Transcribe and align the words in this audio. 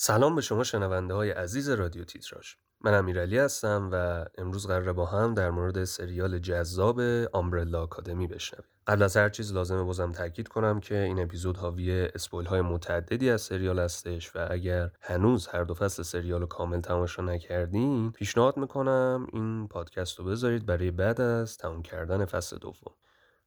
سلام 0.00 0.34
به 0.34 0.40
شما 0.40 0.64
شنونده 0.64 1.14
های 1.14 1.30
عزیز 1.30 1.68
رادیو 1.70 2.04
تیتراژ. 2.04 2.54
من 2.80 2.94
امیرعلی 2.94 3.38
هستم 3.38 3.88
و 3.92 4.24
امروز 4.38 4.66
قراره 4.66 4.92
با 4.92 5.06
هم 5.06 5.34
در 5.34 5.50
مورد 5.50 5.84
سریال 5.84 6.38
جذاب 6.38 7.00
آمبرلا 7.32 7.82
آکادمی 7.82 8.26
بشنویم. 8.26 8.68
قبل 8.86 9.02
از 9.02 9.16
هر 9.16 9.28
چیز 9.28 9.52
لازمه 9.52 9.82
بازم 9.82 10.12
تاکید 10.12 10.48
کنم 10.48 10.80
که 10.80 10.98
این 10.98 11.22
اپیزود 11.22 11.56
حاوی 11.56 12.08
اسپویل 12.14 12.46
های 12.46 12.60
متعددی 12.60 13.30
از 13.30 13.42
سریال 13.42 13.78
هستش 13.78 14.36
و 14.36 14.46
اگر 14.50 14.90
هنوز 15.00 15.46
هر 15.46 15.64
دو 15.64 15.74
فصل 15.74 16.02
سریال 16.02 16.40
رو 16.40 16.46
کامل 16.46 16.80
تماشا 16.80 17.22
نکردین 17.22 18.12
پیشنهاد 18.12 18.56
می‌کنم 18.56 19.26
این 19.32 19.68
پادکست 19.68 20.18
رو 20.18 20.24
بذارید 20.24 20.66
برای 20.66 20.90
بعد 20.90 21.20
از 21.20 21.56
تموم 21.56 21.82
کردن 21.82 22.24
فصل 22.24 22.58
دوم. 22.58 22.94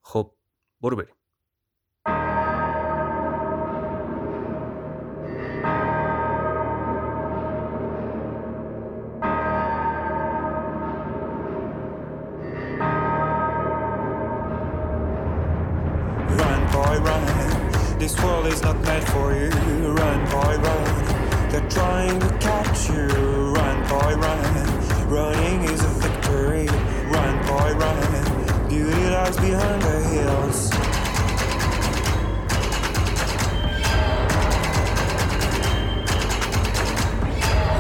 خب 0.02 0.36
برو 0.82 0.96
بریم. 0.96 1.16
Is 18.52 18.62
not 18.64 18.82
meant 18.82 19.08
for 19.08 19.34
you. 19.34 19.50
Run, 19.50 20.26
boy, 20.30 20.58
run. 20.58 21.50
They're 21.50 21.70
trying 21.70 22.20
to 22.20 22.30
catch 22.40 22.90
you. 22.90 23.08
Run, 23.56 23.78
boy, 23.88 24.16
run. 24.16 25.10
Running 25.10 25.64
is 25.64 25.82
a 25.86 25.88
victory. 25.88 26.68
Run, 27.08 27.36
boy, 27.48 27.72
run. 27.80 28.68
Beauty 28.68 29.06
lies 29.10 29.38
behind 29.38 29.82
the 29.84 30.00
hills. 30.12 30.70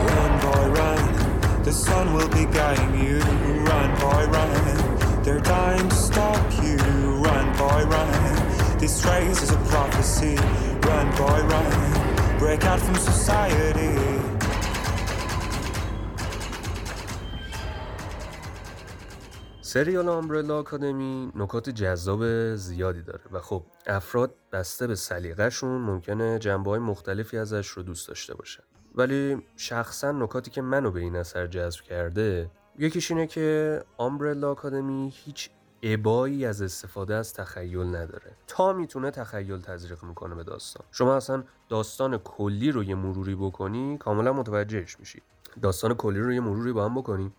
Run, 0.07 0.33
boy, 0.39 0.65
run. 0.79 1.63
The 1.63 1.73
sun 1.73 2.13
will 2.13 2.29
be 2.29 2.45
guiding 2.45 3.03
you. 3.03 3.19
Run, 3.65 3.89
boy, 3.99 4.25
run. 4.27 5.23
They're 5.23 5.41
dying 5.41 5.89
to 5.89 5.95
stop 5.95 6.63
you. 6.63 6.77
Run, 6.77 7.57
boy, 7.57 7.83
run. 7.87 8.40
This 8.81 9.05
race 9.05 9.43
is 9.43 9.51
a 9.51 9.61
prophecy. 9.73 10.35
Run, 10.87 11.07
boy, 11.21 11.39
run. 11.51 11.71
Break 12.39 12.65
out 12.65 12.79
from 12.79 12.95
society. 12.95 13.91
سریال 19.61 20.09
آمبرلا 20.09 20.59
آکادمی 20.59 21.31
نکات 21.35 21.69
جذاب 21.69 22.55
زیادی 22.55 23.01
داره 23.01 23.21
و 23.31 23.39
خب 23.39 23.63
افراد 23.87 24.35
بسته 24.51 24.87
به 24.87 24.95
سلیقهشون 24.95 25.81
ممکنه 25.81 26.39
جنبه 26.39 26.69
های 26.69 26.79
مختلفی 26.79 27.37
ازش 27.37 27.67
رو 27.67 27.83
دوست 27.83 28.07
داشته 28.07 28.35
باشن 28.35 28.63
ولی 28.95 29.41
شخصا 29.55 30.11
نکاتی 30.11 30.51
که 30.51 30.61
منو 30.61 30.91
به 30.91 30.99
این 30.99 31.15
اثر 31.15 31.47
جذب 31.47 31.81
کرده 31.81 32.51
یکیش 32.79 33.11
اینه 33.11 33.27
که 33.27 33.79
آمبرلا 33.97 34.51
آکادمی 34.51 35.13
هیچ 35.15 35.49
ابایی 35.83 36.45
از 36.45 36.61
استفاده 36.61 37.15
از 37.15 37.33
تخیل 37.33 37.95
نداره. 37.95 38.31
تا 38.47 38.73
می‌تونه 38.73 39.11
تخیل 39.11 39.61
تزریق 39.61 40.03
می‌کنه 40.03 40.35
به 40.35 40.43
داستان. 40.43 40.85
شما 40.91 41.15
اصلا 41.15 41.43
داستان 41.69 42.17
کلی 42.17 42.71
رو 42.71 42.83
یه 42.83 42.95
مروری 42.95 43.35
بکنی 43.35 43.97
کاملا 43.97 44.33
متوجهش 44.33 44.99
میشی. 44.99 45.21
داستان 45.61 45.93
کلی 45.93 46.19
رو 46.19 46.33
یه 46.33 46.41
مروری 46.41 46.73
با 46.73 46.85
هم 46.85 46.95
بکنی. 46.95 47.31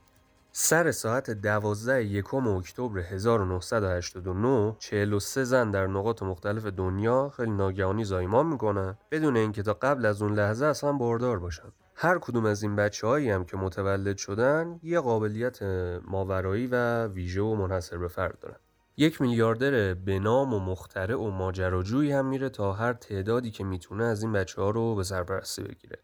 سر 0.53 0.93
ساعت 0.93 1.31
12 1.31 2.05
یکم 2.05 2.47
اکتبر 2.49 2.99
1989 2.99 4.77
43 4.79 5.45
زن 5.45 5.71
در 5.71 5.87
نقاط 5.87 6.23
مختلف 6.23 6.67
دنیا 6.67 7.33
خیلی 7.37 7.51
ناگهانی 7.51 8.05
زایمان 8.05 8.47
می‌کنن 8.47 8.99
بدون 9.11 9.37
اینکه 9.37 9.63
تا 9.63 9.75
قبل 9.75 10.07
از 10.07 10.23
اون 10.23 10.35
لحظه 10.35 10.67
اصلا 10.67 10.93
باردار 10.93 11.39
باشن. 11.39 11.73
هر 12.03 12.19
کدوم 12.19 12.45
از 12.45 12.63
این 12.63 12.77
بچه 12.77 13.07
هایی 13.07 13.31
هم 13.31 13.45
که 13.45 13.57
متولد 13.57 14.17
شدن 14.17 14.81
یه 14.83 15.01
قابلیت 15.01 15.63
ماورایی 16.05 16.67
و 16.67 17.07
ویژه 17.07 17.41
و 17.43 17.55
منحصر 17.55 17.99
به 17.99 18.09
فرد 18.09 18.39
دارن. 18.39 18.57
یک 18.97 19.21
میلیاردر 19.21 19.95
به 19.95 20.19
نام 20.19 20.55
و 20.55 20.59
مخترع 20.59 21.17
و 21.17 21.31
ماجراجویی 21.31 22.13
هم 22.13 22.27
میره 22.27 22.49
تا 22.49 22.73
هر 22.73 22.93
تعدادی 22.93 23.51
که 23.51 23.65
می‌تونه 23.65 24.05
از 24.05 24.23
این 24.23 24.33
بچه 24.33 24.63
ها 24.63 24.71
رو 24.71 24.95
به 24.95 25.03
سرپرستی 25.03 25.63
بگیره. 25.63 25.99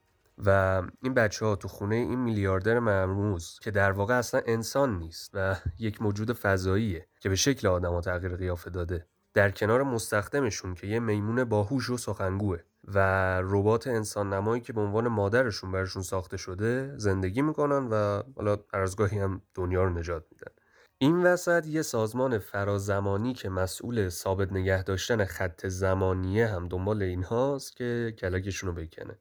و 0.45 0.83
این 1.03 1.15
بچه 1.15 1.47
ها 1.47 1.57
تو 1.57 1.69
خونه 1.69 1.97
این 1.97 2.19
میلیاردر 2.19 2.79
مرموز 2.79 3.59
که 3.63 3.71
در 3.71 3.93
واقع 3.93 4.19
اصلا 4.19 4.41
انسان 4.47 4.99
نیست 4.99 5.31
و 5.35 5.57
یک 5.79 6.03
موجود 6.03 6.33
فضاییه 6.33 7.07
که 7.21 7.29
به 7.29 7.37
شکل 7.37 7.69
آدم 7.69 8.01
تغییر 8.01 8.37
قیافه 8.37 8.71
داده 8.71 9.07
در 9.35 9.51
کنار 9.51 9.83
مستخدمشون 9.83 10.75
که 10.75 10.87
یه 10.87 11.01
میمون 11.01 11.45
باهوش 11.45 11.91
و 11.91 11.97
سخنگوه. 11.97 12.59
و 12.95 12.99
ربات 13.43 13.87
انسان 13.87 14.33
نمایی 14.33 14.63
که 14.63 14.73
به 14.73 14.81
عنوان 14.81 15.09
مادرشون 15.09 15.73
برشون 15.73 16.03
ساخته 16.03 16.37
شده 16.37 16.93
زندگی 16.97 17.43
می‌کنن 17.43 17.89
و 17.91 18.23
حالا 18.37 18.57
ارزگاهی 18.73 19.19
هم 19.19 19.43
دنیا 19.55 19.85
رو 19.85 19.91
نجات 19.91 20.25
میدن. 20.31 20.53
این 20.99 21.23
وسط 21.23 21.67
یه 21.67 21.83
سازمان 21.83 22.39
فرازمانی 22.39 23.35
که 23.35 23.49
مسئول 23.49 24.09
ثابت 24.09 24.53
نگه 24.53 24.83
داشتن 24.83 25.25
خط 25.25 25.67
زمانیه 25.67 26.47
هم 26.47 26.69
دنبال 26.69 27.03
اینهاست 27.03 27.77
که 27.77 28.15
کلکشون 28.19 28.69
رو 28.69 28.83
بکنه. 28.83 29.19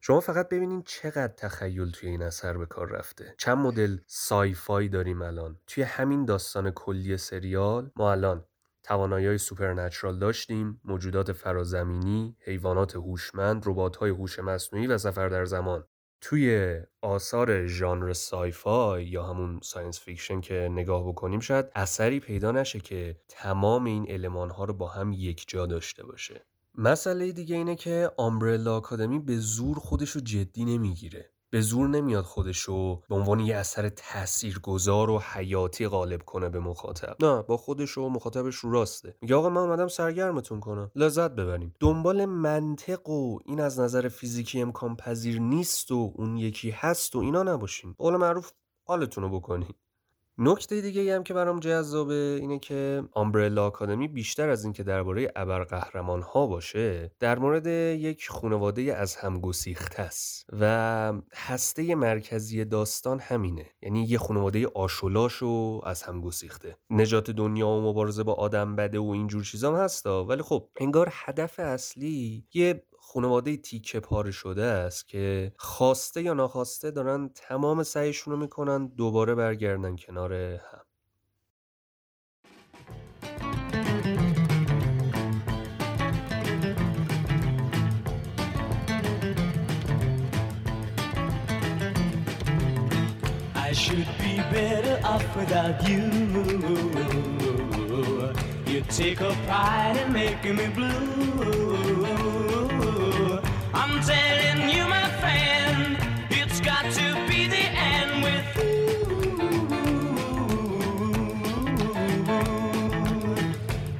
شما 0.00 0.20
فقط 0.20 0.48
ببینین 0.48 0.82
چقدر 0.82 1.32
تخیل 1.36 1.90
توی 1.90 2.08
این 2.08 2.22
اثر 2.22 2.58
به 2.58 2.66
کار 2.66 2.88
رفته. 2.88 3.34
چند 3.38 3.58
مدل 3.58 3.98
sci-fi 4.06 4.88
داریم 4.88 5.22
الان. 5.22 5.58
توی 5.66 5.82
همین 5.82 6.24
داستان 6.24 6.70
کلی 6.70 7.16
سریال 7.16 7.90
ما 7.96 8.12
الان 8.12 8.44
توانایی 8.86 9.38
supernatural 9.38 10.18
داشتیم 10.18 10.80
موجودات 10.84 11.32
فرازمینی 11.32 12.36
حیوانات 12.40 12.96
هوشمند 12.96 13.62
ربات‌های 13.66 14.10
هوش 14.10 14.38
مصنوعی 14.38 14.86
و 14.86 14.98
سفر 14.98 15.28
در 15.28 15.44
زمان. 15.44 15.84
توی 16.20 16.76
آثار 17.02 17.66
ژانر 17.66 18.12
sci-fi 18.12 19.06
یا 19.06 19.22
همون 19.22 19.60
science 19.62 20.00
fiction 20.00 20.40
که 20.40 20.68
نگاه 20.72 21.08
بکنیم 21.08 21.40
شاید 21.40 21.66
اثری 21.74 22.20
پیدا 22.20 22.52
نشه 22.52 22.80
که 22.80 23.16
تمام 23.28 23.84
این 23.84 24.10
المان 24.10 24.50
ها 24.50 24.64
رو 24.64 24.74
با 24.74 24.88
هم 24.88 25.12
یک 25.12 25.44
جا 25.48 25.66
داشته 25.66 26.04
باشه. 26.04 26.46
مسئله 26.74 27.32
دیگه 27.32 27.56
اینه 27.56 27.76
که 27.76 28.10
Umbrella 28.16 28.76
Academy 28.76 29.18
به 29.18 29.36
زور 29.36 29.78
خودش 29.78 30.10
رو 30.10 30.20
جدی 30.20 30.64
نمی‌گیره. 30.64 31.30
به 31.50 31.60
زور 31.60 31.88
نمیاد 31.88 32.24
خودشو 32.24 33.00
به 33.08 33.14
عنوان 33.14 33.40
یه 33.40 33.56
اثر 33.56 33.88
تاثیرگذار 33.88 35.10
و 35.10 35.18
حیاتی 35.18 35.88
قالب 35.88 36.22
کنه 36.22 36.48
به 36.48 36.60
مخاطب. 36.60 37.24
نه 37.24 37.42
با 37.42 37.56
خودش 37.56 37.98
و 37.98 38.08
مخاطبش 38.08 38.54
رو 38.54 38.72
راسته. 38.72 39.16
میگه 39.20 39.34
آقا 39.34 39.48
من 39.48 39.60
اومدم 39.60 39.88
سرگرمتون 39.88 40.60
کنم. 40.60 40.90
لذت 40.94 41.30
ببرین. 41.30 41.74
دنبال 41.80 42.24
منطق 42.24 43.08
و 43.08 43.38
این 43.44 43.60
از 43.60 43.80
نظر 43.80 44.08
فیزیکی 44.08 44.60
امکان 44.60 44.96
پذیر 44.96 45.40
نیست 45.40 45.92
و 45.92 46.12
اون 46.16 46.36
یکی 46.36 46.70
هست 46.70 47.16
و 47.16 47.18
اینا 47.18 47.42
نباشین. 47.42 47.94
قول 47.98 48.16
معروف 48.16 48.52
حالتون 48.86 49.24
رو 49.24 49.30
بکنین. 49.40 49.74
نکته 50.38 50.80
دیگه 50.80 51.14
هم 51.14 51.22
که 51.22 51.34
برام 51.34 51.60
جذابه 51.60 52.38
اینه 52.40 52.58
که 52.58 53.02
آمبرلا 53.12 53.66
آکادمی 53.66 54.08
بیشتر 54.08 54.48
از 54.48 54.64
اینکه 54.64 54.82
درباره 54.82 55.32
ابرقهرمان 55.36 56.22
ها 56.22 56.46
باشه 56.46 57.10
در 57.20 57.38
مورد 57.38 57.66
یک 57.66 58.28
خانواده 58.28 58.82
از 58.82 59.16
هم 59.16 59.40
گسیخته 59.40 60.02
است 60.02 60.46
و 60.60 61.12
هسته 61.34 61.94
مرکزی 61.94 62.64
داستان 62.64 63.18
همینه. 63.18 63.66
یعنی 63.82 64.04
یه 64.04 64.18
خانواده 64.18 64.66
آشولاش 64.66 65.42
و 65.42 65.80
از 65.84 66.02
هم 66.02 66.20
گسیخته. 66.20 66.76
نجات 66.90 67.30
دنیا 67.30 67.68
و 67.68 67.80
مبارزه 67.80 68.22
با 68.22 68.34
آدم 68.34 68.76
بده 68.76 68.98
و 68.98 69.06
اینجور 69.06 69.44
چیزام 69.44 69.74
هستا 69.74 70.24
ولی 70.24 70.42
خب 70.42 70.68
انگار 70.76 71.08
هدف 71.12 71.60
اصلی 71.60 72.44
یه 72.54 72.82
خانواده 73.08 73.56
تیکه 73.56 74.00
پاره 74.00 74.30
شده 74.30 74.64
است 74.64 75.08
که 75.08 75.52
خواسته 75.56 76.22
یا 76.22 76.34
ناخواسته 76.34 76.90
دارن 76.90 77.30
تمام 77.34 77.82
سعیشون 77.82 78.32
رو 78.34 78.40
می‌کنن 78.40 78.86
دوباره 78.86 79.34
برگردن 79.34 79.96
کنار 79.96 80.32
هم 80.32 80.82
I 93.68 93.72
should 93.82 94.08
be 94.22 94.34
better 94.54 94.96
off 95.12 95.26
without 95.36 95.76
you. 95.88 96.04
You 98.72 98.80
take 99.00 99.20
a 99.20 99.32
pride 99.46 99.96
in 100.02 100.08
making 100.12 100.56
me 100.56 100.66
blue. 100.76 102.45
Telling 104.06 104.70
you, 104.70 104.86
my 104.86 105.08
friend, 105.20 105.98
it's 106.30 106.60
got 106.60 106.84
to 106.92 107.26
be 107.28 107.48
the 107.48 107.56
end 107.56 108.22
with 108.22 108.56
you. 108.56 108.86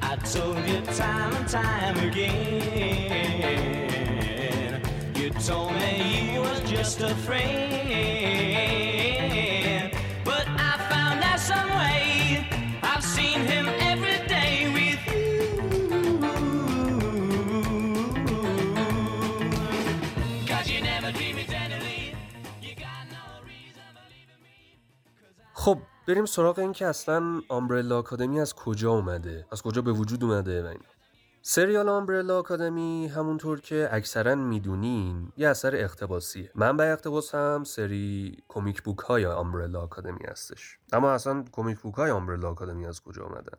I 0.01 0.15
told 0.17 0.65
you 0.65 0.81
time 0.95 1.35
and 1.35 1.47
time 1.49 1.97
again. 2.07 3.11
You 5.15 5.29
told 5.31 5.73
me 5.73 6.33
you 6.33 6.39
was 6.41 6.61
just 6.61 7.01
a 7.01 7.13
friend. 7.15 7.86
خب 25.53 25.77
بریم 26.07 26.25
سراغ 26.25 26.59
این 26.59 26.73
که 26.73 26.85
اصلا 26.85 27.41
آمبرلا 27.49 27.99
آکادمی 27.99 28.39
از 28.39 28.53
کجا 28.53 28.91
اومده؟ 28.91 29.45
از 29.51 29.61
کجا 29.61 29.81
به 29.81 29.91
وجود 29.91 30.23
اومده 30.23 30.63
و 30.63 30.65
اینا؟ 30.65 30.83
سریال 31.41 31.89
Umbrella 31.89 32.39
Academy 32.39 33.07
همونطور 33.07 33.61
که 33.61 33.89
اکثرا 33.91 34.35
می‌دونین 34.35 35.31
یه 35.37 35.47
اثر 35.47 35.75
اقتباسیه. 35.75 36.51
منبع 36.55 36.91
اقتباس 36.91 37.35
هم 37.35 37.63
سری 37.63 38.37
comic 38.47 38.81
book 38.81 38.99
های 38.99 39.25
Umbrella 39.25 39.81
Academy 39.81 40.25
هستش. 40.27 40.77
اما 40.93 41.11
اصلا 41.11 41.45
comic 41.51 41.79
book 41.79 41.95
های 41.95 42.11
Umbrella 42.11 42.49
Academy 42.49 42.85
از 42.85 43.01
کجا 43.01 43.23
اومدن؟ 43.23 43.57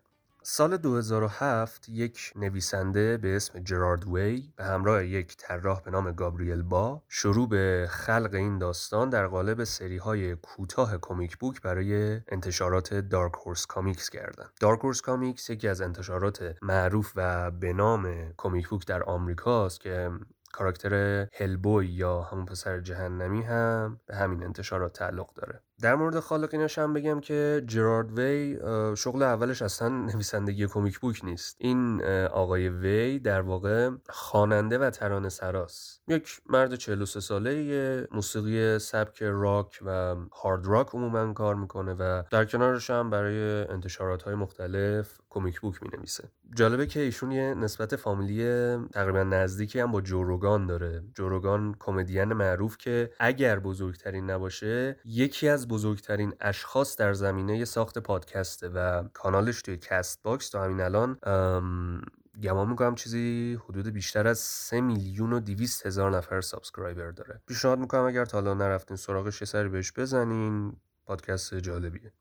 سال 0.50 0.76
2007 0.76 1.88
یک 1.88 2.32
نویسنده 2.36 3.16
به 3.16 3.36
اسم 3.36 3.58
جرارد 3.58 4.04
وی 4.08 4.52
به 4.56 4.64
همراه 4.64 5.06
یک 5.06 5.36
طراح 5.36 5.82
به 5.82 5.90
نام 5.90 6.12
گابریل 6.12 6.62
با 6.62 7.02
شروع 7.08 7.48
به 7.48 7.86
خلق 7.90 8.34
این 8.34 8.58
داستان 8.58 9.10
در 9.10 9.26
قالب 9.26 9.64
سری 9.64 9.96
های 9.96 10.36
کوتاه 10.36 10.98
comic 10.98 11.36
book 11.36 11.62
برای 11.62 12.20
انتشارات 12.28 12.94
Dark 12.94 13.32
Horse 13.34 13.66
Comics 13.66 14.10
کردند. 14.10 14.50
Dark 14.60 14.80
Horse 14.80 15.00
Comics 15.00 15.50
یکی 15.50 15.68
از 15.68 15.80
انتشارات 15.80 16.56
معروف 16.62 17.12
و 17.16 17.50
به 17.50 17.72
نام 17.72 18.32
comic 18.36 18.69
book 18.69 18.86
در 18.86 19.02
آمریکاست 19.02 19.80
که 19.80 20.10
کاراکتر 20.52 21.26
Hellboy 21.32 21.86
یا 21.86 22.22
همون 22.22 22.46
پسر 22.46 22.80
جهنمی 22.80 23.42
هم 23.42 24.00
به 24.06 24.16
همین 24.16 24.42
انتشارات 24.42 24.92
تعلق 24.92 25.34
داره 25.34 25.62
در 25.82 25.94
مورد 25.94 26.20
خالقینش 26.20 26.78
هم 26.78 26.92
بگم 26.92 27.20
که 27.20 27.62
جرارد 27.66 28.19
وی 28.19 28.58
شغل 28.96 29.22
اولش 29.22 29.62
اصلا 29.62 29.88
نویسندگی 29.88 30.66
comic 30.66 30.98
book 30.98 31.25
نیست. 31.25 31.56
این 31.58 32.04
آقای 32.26 32.69
وی 32.69 33.19
در 33.19 33.40
واقع 33.40 33.90
خواننده 34.08 34.78
و 34.78 34.90
ترانه 34.90 35.28
سراست. 35.28 36.02
یک 36.08 36.40
مرد 36.46 36.75
43 36.75 37.20
ساله 37.20 38.08
موسیقی 38.12 38.78
سبک 38.78 39.22
راک 39.22 39.78
و 39.86 40.16
hard 40.42 40.66
rock 40.66 40.88
عموما 40.94 41.32
کار 41.32 41.54
می‌کنه 41.54 41.94
و 41.94 42.22
در 42.30 42.44
کنارش 42.44 42.90
هم 42.90 43.10
برای 43.10 43.64
انتشارات 43.69 44.22
های 44.22 44.34
مختلف 44.34 45.19
comic 45.30 45.60
book 45.60 45.82
می 45.82 45.88
نویسه 45.96 46.30
جالبه 46.54 46.86
که 46.86 47.00
ایشون 47.00 47.32
یه 47.32 47.54
نسبت 47.54 47.96
فامیلی 47.96 48.76
تقریبا 48.92 49.22
نزدیکی 49.22 49.80
هم 49.80 49.92
با 49.92 50.00
جو 50.00 50.22
روگان 50.22 50.66
داره. 50.66 51.02
جو 51.14 51.34
روگان 51.34 51.75
کمدین 51.78 52.25
معروف 52.25 52.78
که 52.78 53.10
اگر 53.20 53.58
بزرگترین 53.58 54.30
نباشه 54.30 54.96
یکی 55.04 55.48
از 55.48 55.67
بزرگترین 55.68 56.34
اشخاص 56.40 56.96
در 56.96 57.12
زمینه 57.12 57.64
ساخت 57.64 57.98
پادکسته 57.98 58.68
و 58.68 59.08
کانالش 59.12 59.62
توی 59.62 59.76
Castbox 59.76 60.48
تا 60.48 60.64
همین 60.64 60.80
الان 60.80 61.18
گمان 62.42 62.68
می‌کنم 62.68 62.94
چیزی 62.94 63.58
حدود 63.64 63.86
بیشتر 63.86 64.26
از 64.26 64.38
3 64.38 64.80
میلیون 64.80 65.32
و 65.32 65.40
200 65.40 65.86
هزار 65.86 66.16
نفر 66.16 66.40
subscriber 66.40 67.10
داره. 67.10 67.40
پیشنهاد 67.46 67.78
می‌کنم 67.78 68.04
اگر 68.04 68.24
تا 68.24 68.38
حالا 68.38 68.54
نرفتین 68.54 68.96
سراغش 68.96 69.40
یه 69.40 69.46
سری 69.46 69.68
بهش 69.68 69.92
بزنین. 69.92 70.76
پادکست 71.06 71.54
جالبیه. 71.54 72.12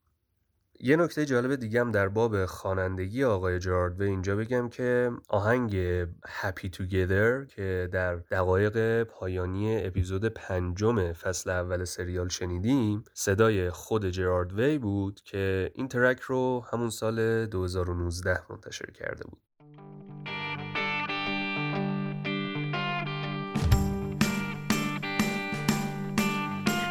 یه 0.80 0.96
نکته 0.96 1.26
جالب 1.26 1.56
دیگه 1.56 1.80
هم 1.80 1.92
در 1.92 2.08
باب 2.08 2.46
خوانندگی 2.46 3.24
آقای 3.24 3.60
جرارد 3.60 4.02
وی 4.02 4.04
اینجا 4.04 4.36
بگم 4.36 4.70
که 4.70 5.12
آهنگ 5.28 6.04
Happy 6.06 6.70
Together 6.74 7.48
که 7.56 7.90
در 7.92 8.16
دقایق 8.16 9.04
پایانی 9.04 9.86
اپیزود 9.86 10.26
پنجم 10.26 11.14
فصل 11.14 11.50
اول 11.50 11.86
سریال 11.86 12.30
شنیدیم 12.30 13.04
صدای 13.14 13.70
خود 13.70 14.10
جرارد 14.10 14.54
وی 14.54 14.78
بود 14.78 15.22
که 15.22 15.72
این 15.76 15.88
track 15.88 16.20
رو 16.20 16.66
همون 16.72 16.90
سال 16.90 17.46
2019 17.46 18.40
منتشر 18.50 18.92
کرده 18.92 19.24
بود. 19.24 19.40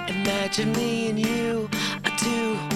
Imagine 0.08 0.72
me 0.72 1.10
and 1.10 1.18
you, 1.18 1.68
I 2.04 2.10
do. 2.24 2.75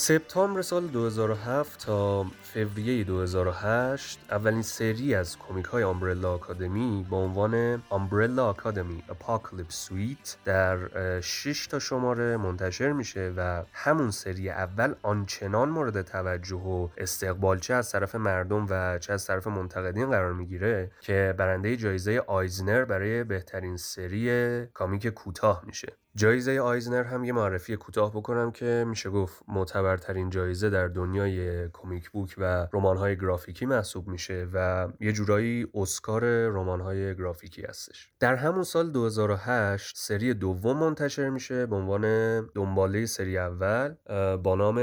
سپتامبر 0.00 0.62
سال 0.62 0.90
2007 0.90 1.78
تا 1.86 2.26
فوریه 2.54 3.04
2008 3.04 4.18
اولین 4.30 4.62
سری 4.62 5.14
از 5.14 5.38
کمیک 5.38 5.64
های 5.64 5.82
Umbrella 5.82 6.32
Academy 6.32 7.06
با 7.10 7.16
عنوان 7.16 7.82
Umbrella 7.88 8.46
Academy 8.46 9.02
Apocalypse 9.08 9.66
Suite 9.68 10.36
در 10.44 10.78
6 11.20 11.66
تا 11.66 11.78
شماره 11.78 12.36
منتشر 12.36 12.92
میشه 12.92 13.32
و 13.36 13.62
همون 13.72 14.10
سری 14.10 14.50
اول 14.50 14.94
آنچنان 15.02 15.68
مورد 15.68 16.02
توجه 16.02 16.56
و 16.56 16.88
استقبال 16.96 17.58
چه 17.58 17.74
از 17.74 17.92
طرف 17.92 18.14
مردم 18.14 18.66
و 18.70 18.98
چه 18.98 19.12
از 19.12 19.26
طرف 19.26 19.46
منتقدین 19.46 20.10
قرار 20.10 20.32
می‌گیره 20.32 20.90
که 21.00 21.34
برنده 21.38 21.76
جایزه 21.76 22.24
آیزنر 22.26 22.84
برای 22.84 23.24
بهترین 23.24 23.76
سری 23.76 24.66
comic 24.66 25.06
کوتاه 25.06 25.62
میشه. 25.66 25.92
جایزه 26.16 26.60
آیزنر 26.60 27.02
هم 27.02 27.24
یه 27.24 27.32
معرفی 27.32 27.76
کوتاه 27.76 28.10
بکنم 28.10 28.50
که 28.50 28.84
میشه 28.88 29.10
گفت 29.10 29.42
معتبرترین 29.48 30.30
جایزه 30.30 30.70
در 30.70 30.88
دنیای 30.88 31.68
comic 31.68 32.10
book 32.10 32.34
و 32.40 32.66
رمان‌های 32.72 33.16
گرافیکی 33.16 33.66
محسوب 33.66 34.08
میشه 34.08 34.48
و 34.52 34.88
یه 35.00 35.12
جورایی 35.12 35.66
اسکار 35.74 36.46
رمان‌های 36.46 37.16
گرافیکی 37.16 37.62
هستش. 37.62 38.12
در 38.20 38.34
همون 38.34 38.62
سال 38.62 38.90
2008 38.90 39.96
سری 39.96 40.34
دوم 40.34 40.78
منتشر 40.78 41.28
میشه 41.28 41.66
به 41.66 41.76
عنوان 41.76 42.46
دنباله 42.54 43.06
سری 43.06 43.38
اول 43.38 43.94
با 44.36 44.54
نام 44.54 44.78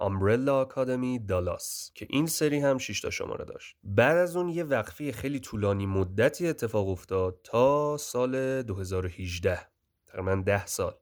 امبرلا 0.00 0.60
آکادمی 0.60 1.18
دالاس 1.18 1.90
که 1.94 2.06
این 2.10 2.26
سری 2.26 2.58
هم 2.60 2.78
6 2.78 3.00
تا 3.00 3.10
شماره 3.10 3.44
داشت. 3.44 3.76
بعد 3.84 4.16
از 4.16 4.36
اون 4.36 4.48
یه 4.48 4.64
وقفه 4.64 5.12
خیلی 5.12 5.40
طولانی 5.40 5.86
مدتی 5.86 6.48
اتفاق 6.48 6.88
افتاد 6.88 7.40
تا 7.44 7.96
سال 7.96 8.62
2018 8.62 9.58
تقریبا 10.06 10.42
ده 10.46 10.66
سال. 10.66 10.94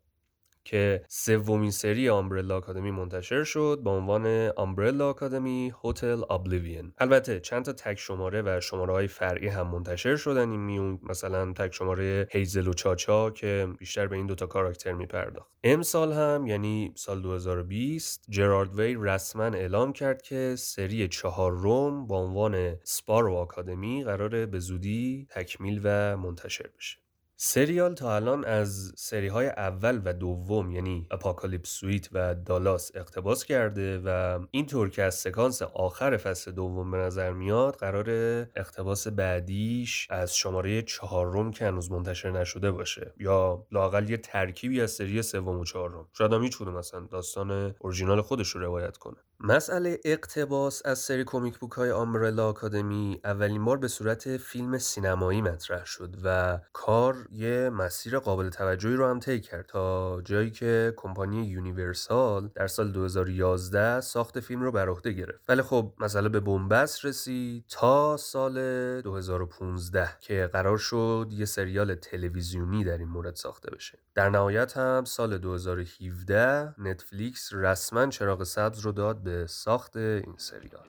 که 0.68 1.04
سومین 1.08 1.70
سری 1.70 2.08
آمبرلا 2.08 2.56
آکادمی 2.56 2.90
منتشر 2.90 3.44
شد 3.44 3.80
با 3.84 3.96
عنوان 3.96 4.26
آمبرلا 4.56 5.08
آکادمی 5.08 5.72
هتل 5.84 6.22
ابلیوین 6.30 6.92
البته 6.98 7.40
چند 7.40 7.64
تا 7.64 7.72
تک 7.72 7.98
شماره 7.98 8.42
و 8.42 8.60
شماره 8.60 8.92
های 8.92 9.08
فرعی 9.08 9.48
هم 9.48 9.66
منتشر 9.66 10.16
شدن. 10.16 10.50
این 10.50 10.60
میون 10.60 11.00
مثلا 11.02 11.52
تک 11.52 11.74
شماره 11.74 12.28
هیزل 12.30 12.68
و 12.68 12.72
چاچا 12.72 13.30
که 13.30 13.68
بیشتر 13.78 14.06
به 14.06 14.16
این 14.16 14.26
دوتا 14.26 14.46
کاراکتر 14.46 14.92
میپرداخت. 14.92 15.50
امسال 15.64 16.12
هم 16.12 16.46
یعنی 16.46 16.92
سال 16.96 17.22
2020 17.22 18.24
جرارد 18.28 18.78
وی 18.78 18.96
رسما 19.00 19.44
اعلام 19.44 19.92
کرد 19.92 20.22
که 20.22 20.54
سری 20.58 21.08
چهار 21.08 21.52
روم 21.52 22.06
با 22.06 22.18
عنوان 22.18 22.76
سپارو 22.82 23.34
آکادمی 23.34 24.04
قراره 24.04 24.46
به 24.46 24.58
زودی 24.58 25.26
تکمیل 25.30 25.80
و 25.84 26.16
منتشر 26.16 26.70
بشه. 26.78 27.07
سریال 27.40 27.94
تا 27.94 28.16
الان 28.16 28.44
از 28.44 28.92
سری 28.96 29.28
های 29.28 29.46
اول 29.46 30.02
و 30.04 30.12
دوم 30.12 30.70
یعنی 30.70 31.06
Apocalypse 31.10 31.68
Suite 31.68 32.08
و 32.12 32.34
دالاس 32.34 32.90
اقتباس 32.94 33.44
کرده 33.44 33.98
و 33.98 34.38
اینطور 34.50 34.90
که 34.90 35.02
از 35.02 35.14
سکانس 35.14 35.62
آخر 35.62 36.16
فصل 36.16 36.50
دوم 36.50 36.90
به 36.90 36.96
نظر 36.96 37.32
میاد 37.32 37.76
قراره 37.76 38.10
اقتباس 38.56 39.08
بعدیش 39.08 40.06
از 40.10 40.36
شماره 40.36 40.82
چهارم 40.82 41.50
که 41.50 41.66
هنوز 41.66 41.90
منتشر 41.90 42.30
نشده 42.30 42.70
باشه 42.70 43.12
یا 43.20 43.66
لاقل 43.72 44.10
یه 44.10 44.16
ترکیبی 44.16 44.80
از 44.80 44.90
سری 44.90 45.22
سوم 45.22 45.58
و 45.58 45.64
چهارم. 45.64 46.08
شاید 46.12 46.32
هم 46.32 46.42
هیچ 46.42 46.62
مثلا 46.62 47.00
داستان 47.00 47.74
اورجینال 47.78 48.20
خودش 48.20 48.48
رو 48.48 48.60
روایت 48.60 48.96
کنه. 48.96 49.16
مسئله 49.40 50.00
اقتباس 50.04 50.82
از 50.84 50.98
سری 50.98 51.24
comic 51.24 51.58
book 51.58 51.72
های 51.72 51.90
Umbrella 51.90 52.48
Academy 52.48 53.20
اولین 53.24 53.64
بار 53.64 53.76
به 53.76 53.88
صورت 53.88 54.36
فیلم 54.36 54.78
سینمایی 54.78 55.42
مطرح 55.42 55.84
شد 55.84 56.16
و 56.24 56.58
کار 56.72 57.28
یه 57.32 57.70
مسیر 57.70 58.18
قابل 58.18 58.48
توجهی 58.48 58.94
رو 58.94 59.06
هم 59.06 59.20
طی 59.20 59.40
کرد 59.40 59.66
تا 59.66 60.20
جایی 60.20 60.50
که 60.50 60.94
کمپانی 60.96 61.46
یونیورسال 61.46 62.50
در 62.54 62.66
سال 62.66 62.92
2011 62.92 64.00
ساخت 64.00 64.40
فیلم 64.40 64.62
رو 64.62 64.72
بر 64.72 64.88
عهده 64.88 65.12
گرفت. 65.12 65.44
ولی 65.48 65.62
خب 65.62 65.92
مسئله 65.98 66.28
به 66.28 66.40
بنبست 66.40 67.04
رسید 67.04 67.64
تا 67.68 68.16
سال 68.16 68.54
2015 69.00 70.08
که 70.20 70.50
قرار 70.52 70.78
شد 70.78 71.28
یه 71.30 71.44
سریال 71.44 71.94
تلویزیونی 71.94 72.84
در 72.84 72.98
این 72.98 73.08
مورد 73.08 73.34
ساخته 73.34 73.70
بشه. 73.70 73.98
در 74.18 74.30
نهایت 74.30 74.76
هم 74.76 75.04
سال 75.04 75.38
2017 75.38 76.74
نتفلیکس 76.78 77.50
رسما 77.52 78.06
چراغ 78.06 78.42
سبز 78.42 78.80
رو 78.80 78.92
داد 78.92 79.22
به 79.22 79.46
ساخت 79.46 79.96
این 79.96 80.34
سریال. 80.36 80.86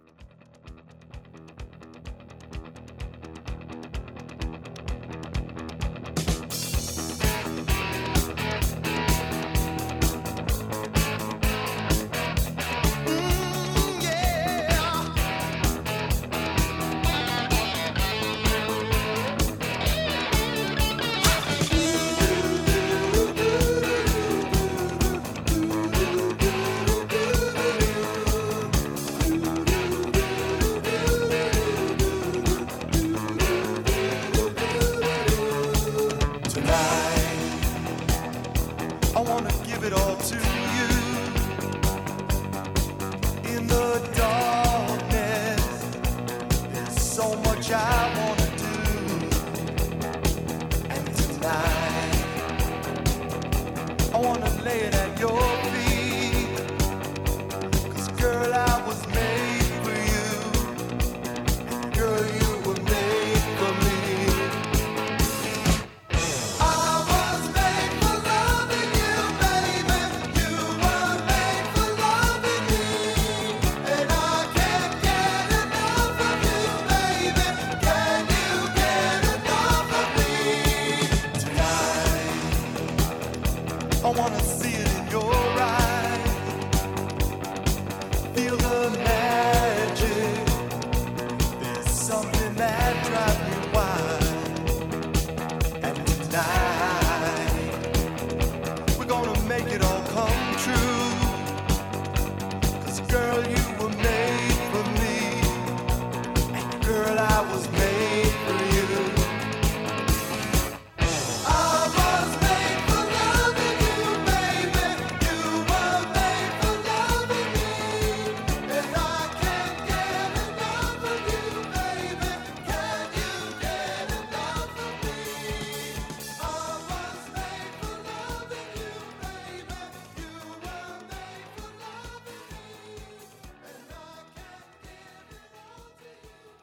laying 54.69 54.93
at 54.93 55.19
your 55.19 55.41
feet. 55.63 55.78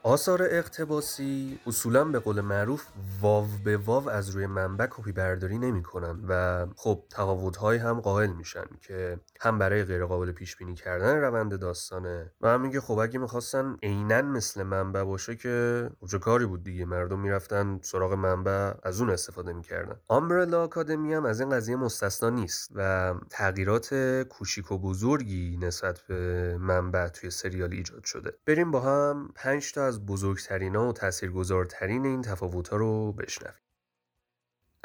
آثار 0.06 0.42
اقتباسی 0.42 1.58
اصولا 1.66 2.04
به 2.04 2.18
قول 2.18 2.40
معروف 2.40 2.86
واو 3.20 3.46
به 3.64 3.76
واو 3.76 4.10
از 4.10 4.30
روی 4.30 4.46
منبع 4.46 4.86
کپی 4.90 5.12
برداری 5.12 5.58
نمی 5.58 5.82
کنن 5.82 6.20
و 6.28 6.66
خب 6.76 7.02
تفاوت‌هایی 7.10 7.80
هم 7.80 8.00
قائل 8.00 8.30
میشن 8.30 8.64
که 8.80 9.20
هم 9.40 9.58
برای 9.58 9.84
غیرقابل 9.84 10.32
پیش 10.32 10.56
بینی 10.56 10.74
کردن 10.74 11.16
روند 11.16 11.60
داستانه 11.60 12.32
و 12.40 12.48
همین 12.48 12.72
که 12.72 12.80
خب 12.80 12.98
اگه 12.98 13.18
می‌خواستن 13.18 13.76
عینا 13.82 14.22
مثل 14.22 14.62
منبع 14.62 15.02
باشه 15.02 15.36
که 15.36 15.88
چه 16.10 16.18
کاری 16.18 16.46
بود 16.46 16.64
دیگه؟ 16.64 16.84
مردم 16.84 17.20
می‌رفتن 17.20 17.80
سراغ 17.82 18.12
منبع 18.12 18.72
از 18.82 19.00
اون 19.00 19.10
استفاده 19.10 19.52
می‌کردن. 19.52 19.96
آمبرلا 20.08 20.62
آکادمی 20.62 21.14
هم 21.14 21.24
از 21.24 21.40
این 21.40 21.50
قضیه 21.50 21.76
مستثنا 21.76 22.30
نیست 22.30 22.70
و 22.74 23.14
تغییرات 23.30 23.94
کوچیک 24.22 24.72
و 24.72 24.78
بزرگی 24.78 25.58
نسبت 25.62 26.00
به 26.00 26.56
منبع 26.60 27.08
توی 27.08 27.30
سریال 27.30 27.72
ایجاد 27.72 28.04
شده. 28.04 28.32
بریم 28.46 28.70
با 28.70 28.80
هم 28.80 29.28
5 29.34 29.72
تا 29.72 29.95
بزرگترین 30.00 30.76
و 30.76 30.92
تاثیرگذارترین 30.92 32.06
این 32.06 32.22
تفاوت 32.22 32.68
ها 32.68 32.76
رو 32.76 33.12
بشنویم. 33.12 33.65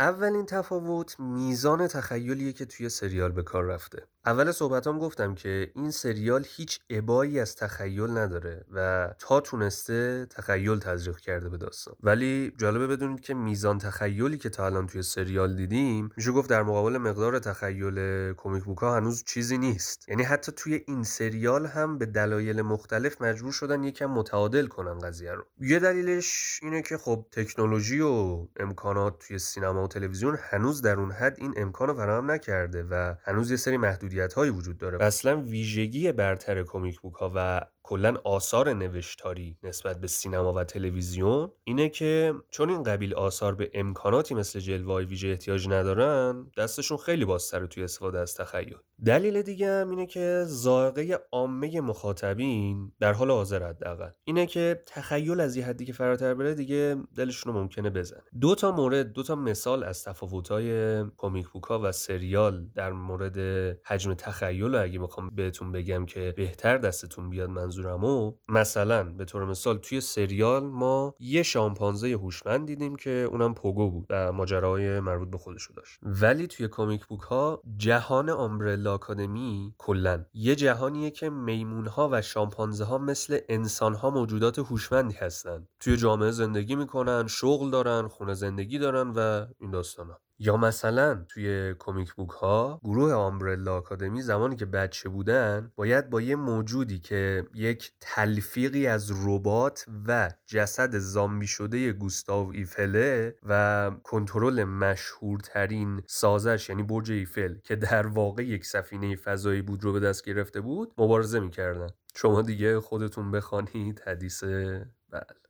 اولین 0.02 0.46
تفاوت 0.46 1.20
میزان 1.20 1.88
تخیلیه 1.88 2.54
که 2.54 2.66
توی 2.66 2.90
سریال 2.90 3.32
به 3.32 3.44
کار 3.44 3.64
رفته. 3.64 4.08
اول 4.26 4.52
صحبتام 4.52 5.00
گفتم 5.00 5.36
که 5.36 5.72
این 5.76 5.92
سریال 5.92 6.46
هیچ 6.48 6.80
ابایی 6.90 7.40
از 7.40 7.56
تخیل 7.56 8.18
نداره 8.18 8.66
و 8.72 9.10
تا 9.20 9.40
تونسته 9.40 10.26
تخیل 10.30 10.80
تزریق 10.80 11.18
کرده 11.18 11.50
به 11.50 11.58
داستان. 11.58 11.96
ولی 12.04 12.54
جالبه 12.58 12.88
بدونید 12.88 13.20
که 13.20 13.34
میزان 13.34 13.78
تخیلی 13.78 14.38
که 14.38 14.50
تا 14.50 14.66
الان 14.66 14.88
توی 14.88 15.02
سریال 15.04 15.56
دیدیم 15.56 16.10
میشه 16.18 16.32
گفت 16.32 16.50
در 16.50 16.64
مقابل 16.64 16.98
مقدار 16.98 17.40
تخیل 17.40 18.34
کمیک 18.34 18.64
بوک 18.64 18.78
ها 18.78 18.96
هنوز 18.96 19.24
چیزی 19.24 19.58
نیست. 19.58 20.10
یعنی 20.10 20.24
حتی 20.24 20.52
توی 20.52 20.84
این 20.88 21.04
سریال 21.04 21.66
هم 21.66 21.98
به 21.98 22.06
دلایل 22.06 22.62
مختلف 22.62 23.22
مجبور 23.22 23.52
شدن 23.52 23.84
یکم 23.84 24.06
متعادل 24.06 24.68
کنن 24.68 25.00
قضیه 25.00 25.32
رو. 25.32 25.46
یه 25.60 25.80
دلیلش 25.80 26.60
اینه 26.62 26.82
که 26.82 26.98
خب 26.98 27.26
تکنولوژی 27.32 28.00
و 28.00 28.48
امکانات 28.60 29.20
توی 29.20 29.40
سینما 29.40 29.91
تلویزیون 29.92 30.38
هنوز 30.42 30.82
در 30.82 31.00
اون 31.00 31.12
حد 31.12 31.38
این 31.40 31.54
امکان 31.58 31.88
رو 31.88 31.94
فراهم 31.94 32.32
نکرده 32.32 32.84
و 32.84 33.16
هنوز 33.24 33.52
یه 33.52 33.58
سری 33.58 33.78
محدود 33.78 34.02
محدودیت 34.02 34.34
هایی 34.34 34.52
وجود 34.52 34.78
داره. 34.78 35.04
اصلا 35.04 35.42
ویژگی 35.42 36.12
برتر 36.12 36.64
کمیک 36.64 37.02
بوک 37.02 37.14
ها 37.14 37.32
و 37.36 37.62
کلا 37.84 38.18
آثار 38.24 38.74
نوشتاری 38.74 39.58
نسبت 39.64 40.02
به 40.02 40.08
سینما 40.08 40.54
و 40.54 40.64
تلویزیون 40.64 41.52
اینه 41.64 41.90
که 41.90 42.34
چون 42.50 42.70
این 42.70 42.84
قبیل 42.84 43.14
آثار 43.14 43.56
به 43.56 43.72
امکاناتی 43.74 44.36
مثل 44.36 44.60
جلوه 44.60 45.04
ویژه 45.04 45.28
احتیاج 45.28 45.68
ندارن 45.68 46.52
دستشون 46.58 46.98
خیلی 46.98 47.26
بازتره 47.26 47.68
توی 47.68 47.84
استفاده 47.84 48.20
از 48.20 48.36
تخیل. 48.36 48.78
دلیل 49.06 49.42
دیگه 49.42 49.70
هم 49.72 49.90
اینه 49.90 50.06
که 50.06 50.44
ذائقه 50.46 51.20
عامه 51.32 51.82
مخاطبین 51.82 52.92
در 53.00 53.14
حال 53.14 53.32
حاضر 53.32 53.70
حداقل 53.70 54.10
اینه 54.24 54.46
که 54.46 54.84
تخیل 54.86 55.40
از 55.40 55.56
یه 55.56 55.66
حدی 55.66 55.86
که 55.86 55.94
فراتر 55.94 56.34
بره 56.34 56.54
دیگه 56.54 56.98
دلشون 57.16 57.54
رو 57.54 57.60
ممکنه 57.60 57.90
بزنه. 57.90 58.22
دو 58.42 58.56
تا 58.56 58.72
مورد 58.72 59.14
دو 59.14 59.24
تا 59.24 59.36
مثال 59.36 59.84
از 59.84 60.04
تفاوت‌های 60.04 61.04
کمیک 61.18 61.48
بوکا 61.48 61.80
و 61.84 61.92
سریال 61.92 62.66
در 62.76 62.92
مورد 62.92 63.38
حجم 63.86 64.14
تخیل 64.14 64.76
اگه 64.76 65.00
می‌خوام 65.00 65.30
بهتون 65.30 65.72
بگم 65.72 66.06
که 66.06 66.34
بهتر 66.38 66.78
دستتون 66.78 67.30
بیاد 67.30 67.50
منظور 67.50 67.71
منظورمو 67.72 68.34
مثلا 68.50 69.04
به 69.04 69.26
طور 69.26 69.46
مثال 69.46 69.78
توی 69.78 70.02
سریال 70.02 70.64
ما 70.64 71.16
یه 71.20 71.44
شامپانزه 71.44 72.08
هوشمند 72.08 72.68
دیدیم 72.68 72.96
که 72.96 73.10
اونم 73.10 73.54
پوگو 73.54 73.92
بود 73.92 74.06
و 74.10 74.32
ماجراهای 74.32 75.00
مربوط 75.00 75.30
به 75.30 75.38
خودشو 75.38 75.74
داشت. 75.74 76.00
ولی 76.02 76.48
توی 76.48 76.68
کامیک 76.68 77.06
بوک 77.06 77.22
ها 77.22 77.62
جهان 77.78 78.30
آمبرلا 78.30 78.94
آکادمی 78.94 79.76
کلا 79.78 80.26
یه 80.34 80.56
جهانیه 80.56 81.12
که 81.12 81.30
میمون 81.30 81.88
ها 81.88 82.10
و 82.12 82.22
شامپانزه 82.22 82.84
ها 82.84 82.98
مثل 82.98 83.40
انسان 83.50 83.94
ها 83.94 84.10
موجودات 84.10 84.60
هوشمندی 84.60 85.16
هستن. 85.16 85.68
توی 85.80 85.98
جامعه 85.98 86.32
زندگی 86.32 86.76
می‌کنن 86.76 87.28
شغل 87.28 87.70
دارن 87.70 88.08
خونه 88.08 88.34
زندگی 88.34 88.80
دارن 88.80 89.10
و 89.16 89.46
این 89.60 89.72
داستانا. 89.72 90.20
یا 90.44 90.58
مثلا 90.58 91.26
توی 91.30 91.76
کمیک 91.80 92.14
بوک 92.14 92.30
ها 92.30 92.80
گروه 92.84 93.14
آمبرلا 93.14 93.76
آکادمی 93.78 94.22
زمانی 94.22 94.56
که 94.56 94.66
بچه 94.66 95.10
بودن 95.10 95.72
باید 95.76 96.10
با 96.10 96.22
یه 96.22 96.36
موجودی 96.36 97.00
که 97.00 97.46
یک 97.54 97.92
تلفیقی 98.00 98.88
از 98.88 99.12
ربات 99.26 99.86
و 100.08 100.32
جسد 100.46 100.98
زامبی 100.98 101.48
شده 101.48 101.94
گوستاو 101.94 102.52
ایفله 102.54 103.36
و 103.44 103.92
کنترل 104.04 104.64
مشهورترین 104.64 106.02
سازش 106.08 106.70
یعنی 106.70 106.84
برج 106.84 107.12
ایفل 107.12 107.56
که 107.64 107.76
در 107.76 108.08
واقع 108.08 108.44
یک 108.44 108.66
سفینه 108.66 109.16
فضایی 109.16 109.62
بود 109.62 109.84
رو 109.84 109.94
به 109.94 110.00
دست 110.00 110.26
گرفته 110.26 110.62
بود 110.62 110.94
مبارزه 110.98 111.40
می‌کردن. 111.40 111.90
شما 112.16 112.42
دیگه 112.42 112.80
خودتون 112.80 113.32
بخوانید 113.32 114.02
حدیث 114.08 114.44
بله 114.44 115.41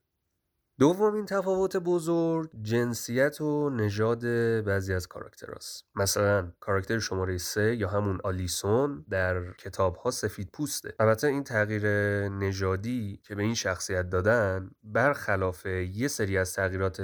دومین 0.82 1.26
تفاوت 1.26 1.78
بزرگ 1.78 2.50
جنسیت 2.62 3.42
و 3.42 3.70
نژاد 3.70 4.26
بعضی 4.64 4.94
از 4.94 5.08
کاراکتراست. 5.08 5.86
مثلا 5.96 6.52
کاراکتر 6.60 7.00
شماره 7.00 7.38
سه 7.38 7.76
یا 7.76 7.90
همون 7.90 8.20
آلیسون 8.24 9.06
در 9.10 9.52
کتاب 9.54 9.96
ها 9.96 10.12
سفید 10.12 10.50
پوسته. 10.54 10.94
البته 11.00 11.28
این 11.28 11.44
تغییر 11.44 11.88
نژادی 12.30 13.20
که 13.24 13.36
به 13.36 13.44
این 13.44 13.54
شخصیت 13.54 14.10
دادن 14.10 14.72
برخلاف 14.84 15.66
یه 15.66 16.08
سری 16.08 16.38
از 16.38 16.54
تغییرات 16.54 17.00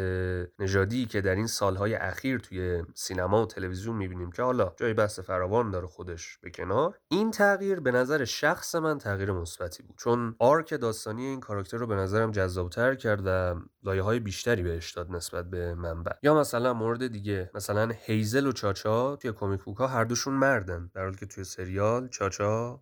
نژادی 0.59 1.05
که 1.05 1.21
در 1.21 1.35
این 1.35 1.47
سالهای 1.47 1.95
اخیر 1.95 2.39
توی 2.39 2.83
سینما 2.93 3.43
و 3.43 3.45
تلویزیون 3.45 3.95
می‌بینیم 3.95 4.31
که 4.31 4.43
حالا 4.43 4.73
جای 4.77 4.93
بحث 4.93 5.19
فراوان 5.19 5.71
داره 5.71 5.87
خودش 5.87 6.37
به 6.37 6.49
کنار. 6.49 6.99
این 7.07 7.31
تغییر 7.31 7.79
به 7.79 7.91
نظر 7.91 8.25
شخص 8.25 8.75
من 8.75 8.97
تغییر 8.97 9.31
مثبتی 9.31 9.83
بود. 9.83 9.97
چون 9.97 10.35
آرک 10.39 10.73
داستانی 10.73 11.25
این 11.25 11.39
کاراکتر 11.39 11.77
رو 11.77 11.87
به 11.87 11.95
نظرم 11.95 12.31
جذابتر 12.31 12.95
کرد 12.95 13.21
و 13.25 13.55
لایه 13.83 14.01
های 14.01 14.19
بیشتری 14.19 14.63
بهش 14.63 14.91
داد 14.91 15.11
نسبت 15.11 15.49
به 15.49 15.75
منبع. 15.75 16.11
یا 16.23 16.39
مثلا 16.39 16.73
مورد 16.73 17.07
دیگه 17.07 17.51
مثلا 17.53 17.91
هیزل 18.05 18.47
و 18.47 18.51
چاچا 18.51 19.15
توی 19.15 19.31
کمیک 19.31 19.63
بوک 19.63 19.77
ها 19.77 19.87
هر 19.87 20.03
دوشون 20.03 20.33
مردن 20.33 20.91
در 20.93 21.03
حالی 21.03 21.17
که 21.17 21.25
توی 21.25 21.43
سریال 21.43 22.07
چاچا 22.07 22.81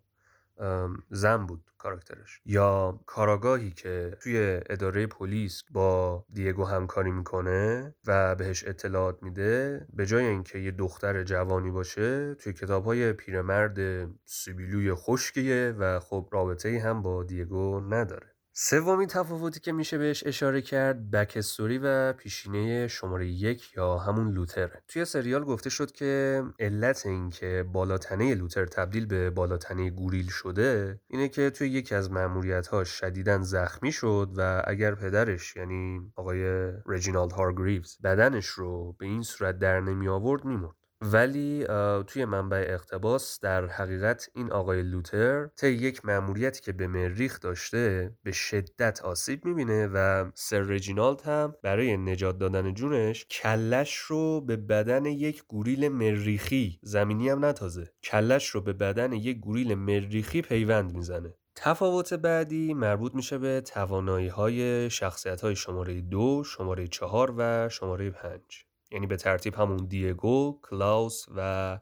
زن 1.10 1.46
بود 1.46 1.72
کاراکترش. 1.78 2.42
یا 2.46 3.00
کاراگاهی 3.06 3.72
که 3.72 4.18
توی 4.20 4.62
اداره 4.70 5.08
پلیس 5.08 5.64
با 5.72 6.26
دیگو 6.34 6.66
همکاری 6.66 7.12
می‌کنه 7.12 7.96
و 8.08 8.36
بهش 8.36 8.64
اطلاعات 8.68 9.24
میده 9.24 9.88
به 9.94 10.06
جای 10.06 10.26
اینکه 10.26 10.60
یه 10.60 10.72
دختر 10.72 11.24
جوانی 11.24 11.72
باشه 11.72 12.36
توی 12.36 12.54
کتاب 12.54 12.86
های 12.86 13.14
پیرمرد 13.14 14.10
سیبیلوی 14.26 14.94
خشکیه 14.94 15.76
و 15.80 16.00
خب 16.00 16.30
رابطه 16.32 16.80
هم 16.80 17.02
با 17.02 17.24
دیگو 17.24 17.80
نداره. 17.80 18.35
سومین 18.58 19.08
تفاوتی 19.08 19.60
که 19.60 19.72
میشه 19.72 19.98
بهش 19.98 20.24
اشاره 20.26 20.62
کرد 20.62 21.12
بکستوری 21.12 21.78
و 21.78 22.14
پیشینه 22.14 22.88
شماره 22.88 23.28
یک 23.28 23.74
یا 23.78 23.98
همون 23.98 24.32
لوتره 24.32 24.84
توی 24.88 25.06
سریال 25.06 25.44
گفته 25.44 25.70
شد 25.70 25.92
که 25.92 26.44
علت 26.60 27.06
این 27.06 27.30
که 27.30 27.66
بالاتنه 27.74 28.36
لوتر 28.36 28.66
تبدیل 28.66 29.06
به 29.06 29.30
بالاتنه 29.30 29.90
گوریل 29.90 30.28
شده 30.28 31.00
اینه 31.08 31.30
که 31.30 31.50
توی 31.50 31.70
یکی 31.70 31.96
از 31.96 32.12
مأموریت‌هاش 32.12 32.90
شدیداً 32.90 33.42
زخمی 33.44 33.92
شد 33.92 34.30
و 34.38 34.64
اگر 34.68 34.96
پدرش 34.96 35.56
یعنی 35.56 36.12
آقای 36.16 36.72
رجینالد 36.86 37.32
هارگریوز 37.32 37.98
بدنش 38.04 38.46
رو 38.46 38.96
به 39.00 39.06
این 39.06 39.24
صورت 39.24 39.60
در 39.60 39.80
نمی 39.80 40.08
آورد 40.08 40.46
میمرد. 40.46 40.85
ولی 41.02 41.66
توی 42.08 42.26
منبع 42.26 42.66
اقتباس 42.70 43.40
در 43.40 43.68
حقیقت 43.68 44.30
این 44.36 44.52
آقای 44.52 44.82
لوتر 44.82 45.48
طی 45.48 45.68
یک 45.72 46.06
مأموریتی 46.06 46.62
که 46.62 46.72
به 46.72 46.88
مریخ 46.88 47.40
داشته 47.40 48.14
به 48.24 48.32
شدت 48.32 49.02
آسیب 49.02 49.46
می‌بینه 49.46 49.88
و 49.88 50.32
سر 50.34 50.60
رجینالد 50.60 51.22
هم 51.22 51.56
برای 51.64 51.98
نجات 51.98 52.38
دادن 52.38 52.74
جونش 52.74 53.26
کلش 53.26 53.96
رو 53.96 54.42
به 54.42 54.56
بدن 54.56 55.06
یک 55.06 55.44
گوریل 55.48 55.90
مریخی 55.90 56.80
زمینی 56.82 57.30
هم 57.30 57.46
نتازه 57.46 57.92
کلش 58.04 58.48
رو 58.48 58.62
به 58.62 58.74
بدن 58.74 59.14
یک 59.14 59.40
گوریل 59.40 59.76
مریخی 59.76 60.42
پیوند 60.42 60.96
می‌زنه 60.96 61.34
تفاوت 61.56 62.14
بعدی 62.14 62.74
مربوط 62.74 63.16
میشه 63.16 63.38
به 63.38 63.62
توانایی 63.62 64.28
های 64.28 64.90
شخصیت 64.90 65.42
های 65.42 65.56
شماره 65.56 66.02
دو، 66.02 66.44
شماره 66.46 66.88
چهار 66.88 67.34
و 67.38 67.70
شماره 67.70 68.10
پنج. 68.10 68.65
یعنی 68.92 69.08
به 69.08 69.18
ترتیب 69.18 69.56
همون 69.56 69.78
دیگو، 69.78 70.60
کلاوس 70.64 71.26
و 71.36 71.80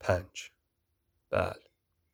پنج. 0.00 0.50
بله. 1.30 1.65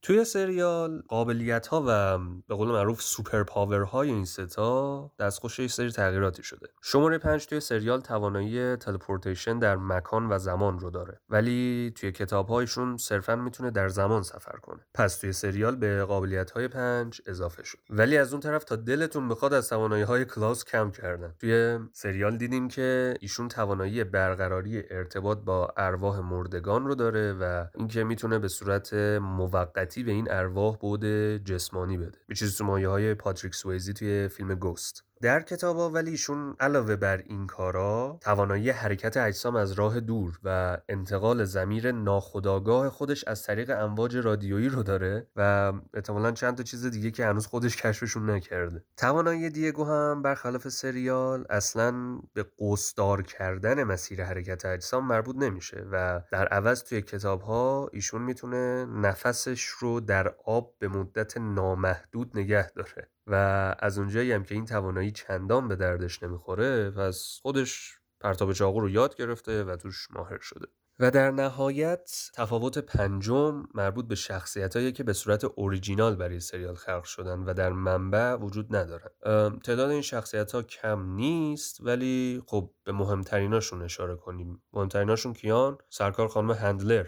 توی 0.02 0.24
سریال 0.24 1.02
قابلیت 1.08 1.66
ها 1.66 1.84
و 1.86 2.18
به 2.48 2.54
قول 2.54 2.68
معروف 2.68 3.02
super 3.02 3.42
power 3.42 3.82
های 3.82 4.10
این 4.10 4.24
سه‌تا 4.24 5.10
دستخوش 5.18 5.58
یه 5.58 5.68
سری 5.68 5.90
تغییراتی 5.90 6.42
شده. 6.42 6.66
شماره 6.82 7.18
پنج 7.18 7.46
توی 7.46 7.60
سریال 7.60 8.00
توانایی 8.00 8.76
teleportation 8.76 9.58
در 9.58 9.76
مکان 9.76 10.32
و 10.32 10.38
زمان 10.38 10.78
رو 10.78 10.90
داره. 10.90 11.20
ولی 11.28 11.92
توی 11.96 12.12
کتاب 12.12 12.48
ایشون 12.48 12.96
صرفا 12.96 13.36
می‌تونه 13.36 13.70
در 13.70 13.88
زمان 13.88 14.22
سفر 14.22 14.58
کنه. 14.62 14.80
پس 14.94 15.16
توی 15.16 15.32
سریال 15.32 15.76
به 15.76 16.04
قابلیت 16.04 16.50
های 16.50 16.68
پنج 16.68 17.20
اضافه 17.26 17.64
شد. 17.64 17.78
ولی 17.90 18.16
از 18.18 18.32
اون 18.32 18.40
طرف 18.40 18.64
تا 18.64 18.76
دلتون 18.76 19.28
بخواد 19.28 19.54
از 19.54 19.68
توانایی 19.68 20.02
های 20.02 20.24
کلاوس 20.24 20.64
کم 20.64 20.90
کردن. 20.90 21.34
توی 21.40 21.78
سریال 21.92 22.36
دیدیم 22.36 22.68
که 22.68 23.14
ایشون 23.20 23.48
توانایی 23.48 24.04
برقراری 24.04 24.82
ارتباط 24.90 25.38
با 25.38 25.74
ارواح 25.76 26.20
مردگان 26.20 26.86
رو 26.86 26.94
داره 26.94 27.32
و 27.32 27.66
اینکه 27.74 28.04
می‌تونه 28.04 28.38
به 28.38 28.48
صورت 28.48 28.94
موقت 28.94 29.91
به 30.00 30.12
این 30.12 30.30
ارواح 30.30 30.76
بود 30.76 31.04
جسمانی 31.44 31.98
بده. 31.98 32.18
به 32.28 32.34
چیزی 32.34 32.58
تو 32.58 32.64
مایه 32.64 32.88
های 32.88 33.14
پاتریک 33.14 33.54
سویزی 33.54 33.92
توی 33.92 34.28
فیلم 34.28 34.54
گوست 34.54 35.04
در 35.22 35.42
کتاب 35.42 35.94
ولی 35.94 36.10
ایشون 36.10 36.56
علاوه 36.60 36.96
بر 36.96 37.16
این 37.26 37.46
کارا 37.46 38.18
توانایی 38.20 38.70
حرکت 38.70 39.16
اجسام 39.16 39.56
از 39.56 39.72
راه 39.72 40.00
دور 40.00 40.38
و 40.44 40.78
انتقال 40.88 41.44
زمیر 41.44 41.92
ناخودآگاه 41.92 42.90
خودش 42.90 43.24
از 43.24 43.42
طریق 43.42 43.70
امواج 43.78 44.16
رادیویی 44.16 44.68
رو 44.68 44.82
داره 44.82 45.26
و 45.36 45.72
احتمالا 45.94 46.32
چند 46.32 46.56
تا 46.56 46.62
چیز 46.62 46.86
دیگه 46.86 47.10
که 47.10 47.26
هنوز 47.26 47.46
خودش 47.46 47.76
کشفشون 47.76 48.30
نکرده. 48.30 48.84
توانایی 48.96 49.50
دیگو 49.50 49.84
هم 49.84 50.22
برخلاف 50.22 50.68
سریال 50.68 51.44
اصلا 51.50 52.18
به 52.34 52.46
قصدار 52.60 53.22
کردن 53.22 53.84
مسیر 53.84 54.24
حرکت 54.24 54.64
اجسام 54.64 55.06
مربوط 55.06 55.36
نمیشه 55.36 55.86
و 55.92 56.22
در 56.32 56.48
عوض 56.48 56.82
توی 56.84 57.02
کتاب 57.02 57.40
ها 57.40 57.88
ایشون 57.92 58.22
می‌تونه 58.22 58.84
نفسش 58.84 59.64
رو 59.64 60.00
در 60.00 60.34
آب 60.44 60.74
به 60.78 60.88
مدت 60.88 61.36
نامحدود 61.36 62.38
نگه 62.38 62.70
داره. 62.70 63.08
و 63.26 63.34
از 63.78 63.98
اونجایی 63.98 64.32
هم 64.32 64.44
که 64.44 64.54
این 64.54 64.64
توانایی 64.64 65.10
چندان 65.10 65.68
به 65.68 65.76
دردش 65.76 66.22
نمی‌خوره 66.22 66.90
پس 66.90 67.38
خودش 67.42 67.98
پرتاب 68.20 68.52
چاقو 68.52 68.80
رو 68.80 68.90
یاد 68.90 69.16
گرفته 69.16 69.64
و 69.64 69.76
توش 69.76 70.08
ماهر 70.10 70.38
شده. 70.38 70.66
و 70.98 71.10
در 71.10 71.30
نهایت 71.30 72.30
تفاوت 72.34 72.78
پنجم 72.78 73.62
مربوط 73.74 74.06
به 74.06 74.14
شخصیت 74.14 74.94
که 74.94 75.04
به 75.04 75.12
صورت 75.12 75.44
اوریجینال 75.44 76.16
برای 76.16 76.40
سریال 76.40 76.74
خلق 76.74 77.04
شدن 77.04 77.38
و 77.38 77.54
در 77.54 77.72
منبع 77.72 78.34
وجود 78.34 78.76
ندارن. 78.76 79.10
تعداد 79.58 79.90
این 79.90 80.02
شخصیت 80.02 80.52
ها 80.52 80.62
کم 80.62 81.14
نیست 81.14 81.80
ولی 81.80 82.42
خب 82.46 82.70
به 82.84 82.92
مهمتریناشون 82.92 83.82
اشاره 83.82 84.16
کنیم. 84.16 84.62
مهمتریناشون 84.72 85.32
کیان؟ 85.32 85.78
سرکار 85.88 86.28
خانم 86.28 86.50
هندلر. 86.50 87.06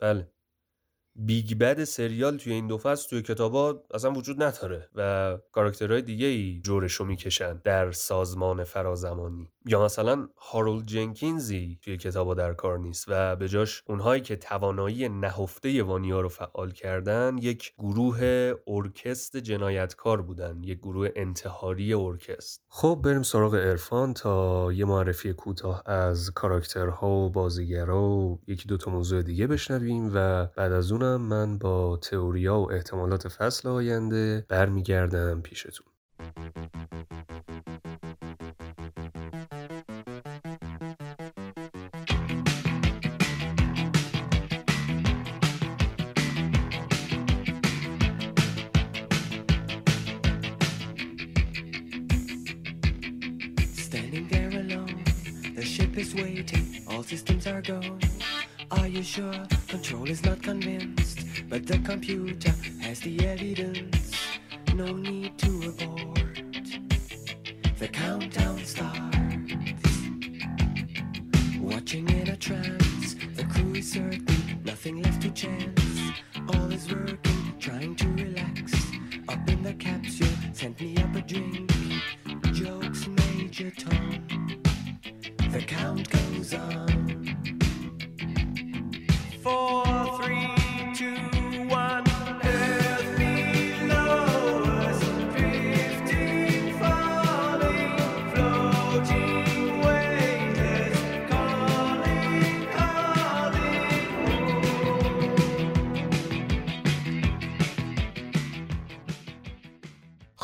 بله. 0.00 0.32
big 1.18 1.58
bad 1.58 1.84
سریال 1.84 2.36
توی 2.36 2.52
این 2.52 2.66
دو 2.66 2.78
فصل 2.78 3.08
توی 3.08 3.22
کتابا 3.22 3.82
اصلا 3.94 4.12
وجود 4.12 4.42
نداره 4.42 4.88
و 4.94 5.38
کاراکترهای 5.52 6.02
دیگه 6.02 6.26
ای 6.26 6.60
جورشو 6.64 7.04
می‌کشن 7.04 7.60
در 7.64 7.92
سازمان 7.92 8.64
فرازمانی. 8.64 9.50
یا 9.68 9.84
مثلا 9.84 10.28
هارولد 10.36 10.86
جنکینزی 10.86 11.78
توی 11.82 11.96
کتابا 11.96 12.34
در 12.34 12.54
کار 12.54 12.78
نیست 12.78 13.04
و 13.08 13.36
به 13.36 13.48
جاش 13.48 13.82
اونهایی 13.86 14.22
که 14.22 14.36
توانایی 14.36 15.08
نهفته 15.08 15.82
وانیا 15.82 16.20
رو 16.20 16.28
فعال 16.28 16.70
کردن 16.70 17.38
یک 17.38 17.72
گروه 17.78 18.52
ارکست 18.66 19.36
جنایتکار 19.36 20.22
بودن 20.22 20.62
یک 20.62 20.78
گروه 20.78 21.08
انتحاری 21.16 21.94
ارکست. 21.94 22.62
خب 22.68 23.00
بریم 23.04 23.22
سراغ 23.22 23.54
عرفان 23.54 24.14
تا 24.14 24.72
یه 24.72 24.84
معرفی 24.84 25.32
کوتاه 25.32 25.82
از 25.86 26.30
کاراکترها 26.30 27.10
و 27.10 27.30
بازیگرا 27.30 28.02
و 28.02 28.40
یکی 28.46 28.68
دوتا 28.68 28.90
موضوع 28.90 29.22
دیگه 29.22 29.46
بشنویم 29.46 30.10
و 30.14 30.46
بعد 30.56 30.72
از 30.72 30.86
اونم 31.06 31.20
من 31.20 31.58
با 31.58 31.96
تئوریا 31.96 32.58
و 32.58 32.72
احتمالات 32.72 33.28
فصل 33.28 33.68
آینده 33.68 34.46
برمیگردم 34.48 35.40
پیشتون. 35.40 35.86
Sure 59.06 59.46
control 59.68 60.10
is 60.10 60.24
not 60.24 60.42
convinced, 60.42 61.20
but 61.48 61.66
the 61.66 61.78
computer 61.78 62.52
has 62.80 63.00
the 63.00 63.26
evidence. 63.26 64.38
No 64.74 64.92
need 64.92 65.38
to 65.38 65.68
abort. 65.68 66.42
The 67.78 67.88
countdown 67.88 68.64
starts. 68.64 69.16
Watching 71.60 72.08
in 72.08 72.28
a 72.28 72.36
trance. 72.36 73.14
The 73.36 73.44
crew 73.44 73.74
is 73.74 73.92
certain, 73.92 74.60
nothing 74.64 75.02
left 75.02 75.22
to 75.22 75.30
chance. 75.30 76.12
All 76.48 76.72
is 76.72 76.92
working, 76.92 77.54
trying 77.60 77.94
to 77.96 78.08
relax. 78.08 78.72
Up 79.28 79.48
in 79.48 79.62
the 79.62 79.74
capsule, 79.74 80.36
sent 80.52 80.80
me 80.80 80.96
up 80.96 81.14
a 81.14 81.22
drink. 81.22 81.70
Jokes, 82.52 83.06
Major 83.06 83.70
Tom. 83.70 84.26
The 85.52 85.62
count 85.66 86.10
goes 86.10 86.54
on. 86.54 87.05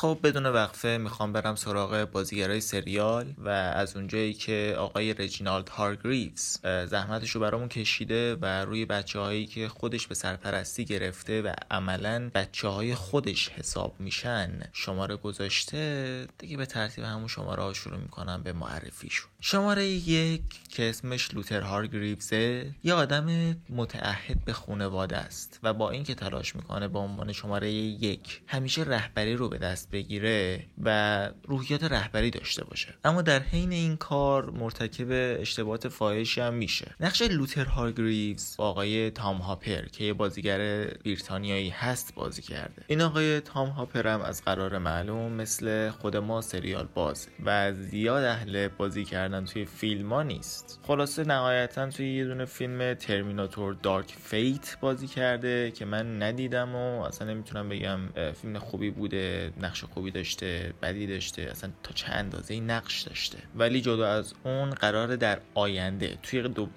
خب 0.02 0.18
بدون 0.22 0.46
وقفه 0.46 0.98
می‌خوام 1.00 1.32
برم 1.32 1.54
سراغ 1.54 2.08
بازیگرای 2.12 2.60
سریال 2.60 3.34
و 3.38 3.48
از 3.48 3.96
اونجایی 3.96 4.34
که 4.34 4.74
آقای 4.78 5.14
رجینالد 5.14 5.68
هارگریوز 5.68 6.58
زحمتش 6.86 7.30
رو 7.30 7.40
برامون 7.40 7.68
کشیده 7.68 8.34
و 8.34 8.44
روی 8.64 8.84
بچه 8.84 9.18
هایی 9.18 9.46
که 9.46 9.68
خودش 9.68 10.06
به 10.06 10.14
سرپرستی 10.14 10.84
گرفته 10.84 11.42
و 11.42 11.52
عملا 11.70 12.30
بچه 12.34 12.68
های 12.68 12.94
خودش 12.94 13.48
حساب 13.48 14.00
میشن 14.00 14.60
شماره 14.72 15.16
گذاشته 15.16 16.26
دیگه 16.38 16.56
به 16.56 16.66
ترتیب 16.66 17.04
همون 17.04 17.28
شماره 17.28 17.62
ها 17.62 17.72
شروع 17.72 17.98
می‌کنم 17.98 18.42
به 18.42 18.52
معرفیشون. 18.52 19.31
شماره 19.44 19.86
یک 19.86 20.42
که 20.68 20.90
اسمش 20.90 21.34
لوتر 21.34 21.60
هارگریوزه 21.60 22.70
یه 22.84 22.94
آدم 22.94 23.56
متعهد 23.70 24.44
به 24.44 24.52
خانواده 24.52 25.16
است 25.16 25.60
و 25.62 25.74
با 25.74 25.90
اینکه 25.90 26.14
تلاش 26.14 26.56
می‌کنه 26.56 26.88
به 26.88 26.98
عنوان 26.98 27.32
شماره 27.32 27.70
یک 27.70 28.42
همیشه 28.46 28.82
رهبری 28.82 29.36
رو 29.36 29.48
به 29.48 29.58
دست 29.58 29.90
بگیره 29.90 30.64
و 30.84 31.28
روحیات 31.44 31.84
رهبری 31.84 32.30
داشته 32.30 32.64
باشه. 32.64 32.94
اما 33.04 33.22
در 33.22 33.42
حین 33.42 33.72
این 33.72 33.96
کار 33.96 34.50
مرتکب 34.50 35.06
اشتباهات 35.40 35.88
فاحشی 35.88 36.40
هم 36.40 36.54
میشه. 36.54 36.94
نقش 37.00 37.22
لوتر 37.22 37.64
هارگریوز 37.64 38.54
آقای 38.58 39.10
تام 39.10 39.36
هاپر 39.36 39.84
که 39.84 40.04
یه 40.04 40.12
بازیگر 40.12 40.84
بریتانیایی 41.04 41.68
هست 41.68 42.14
بازی 42.14 42.42
کرده. 42.42 42.84
این 42.86 43.00
آقای 43.00 43.40
تام 43.40 43.68
هاپر 43.68 44.08
هم 44.08 44.20
از 44.20 44.44
قرار 44.44 44.78
معلوم 44.78 45.32
مثل 45.32 45.90
خود 45.90 46.16
ما 46.16 46.40
سریال 46.40 46.88
باز 46.94 47.28
و 47.44 47.72
زیاد 47.72 48.24
اهل 48.24 48.68
بازی 48.68 49.04
کردن 49.04 49.31
توی 49.40 49.64
فیلم 49.64 50.12
ها 50.12 50.22
نیست. 50.22 50.80
خلاصه 50.86 51.24
نهایتا 51.24 51.90
توی 51.90 52.16
یه 52.16 52.24
دونه 52.24 52.44
فیلم 52.44 52.94
ترمیناتور 52.94 53.74
دارک 53.74 54.16
فیت 54.22 54.76
بازی 54.80 55.06
کرده 55.06 55.70
که 55.70 55.84
من 55.84 56.22
ندیدم 56.22 56.74
و 56.74 57.02
اصلا 57.02 57.28
نمی‌تونم 57.28 57.68
بگم 57.68 58.00
فیلم 58.32 58.58
خوبی 58.58 58.90
بوده 58.90 59.52
نقش 59.60 59.84
خوبی 59.84 60.10
داشته 60.10 60.72
بدی 60.82 61.06
داشته 61.06 61.42
اصلا 61.42 61.70
تا 61.82 61.92
چه 61.94 62.12
اندازه 62.12 62.60
نقش 62.60 63.02
داشته. 63.02 63.38
ولی 63.54 63.80
جدا 63.80 64.08
از 64.08 64.34
اون 64.44 64.70
قرار 64.70 65.16
در 65.16 65.40
آینده 65.54 66.18
توی 66.22 66.42
دو... 66.42 66.68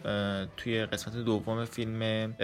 توی 0.57 0.85
قسمت 0.85 1.15
دوم 1.15 1.65
فیلم 1.65 2.35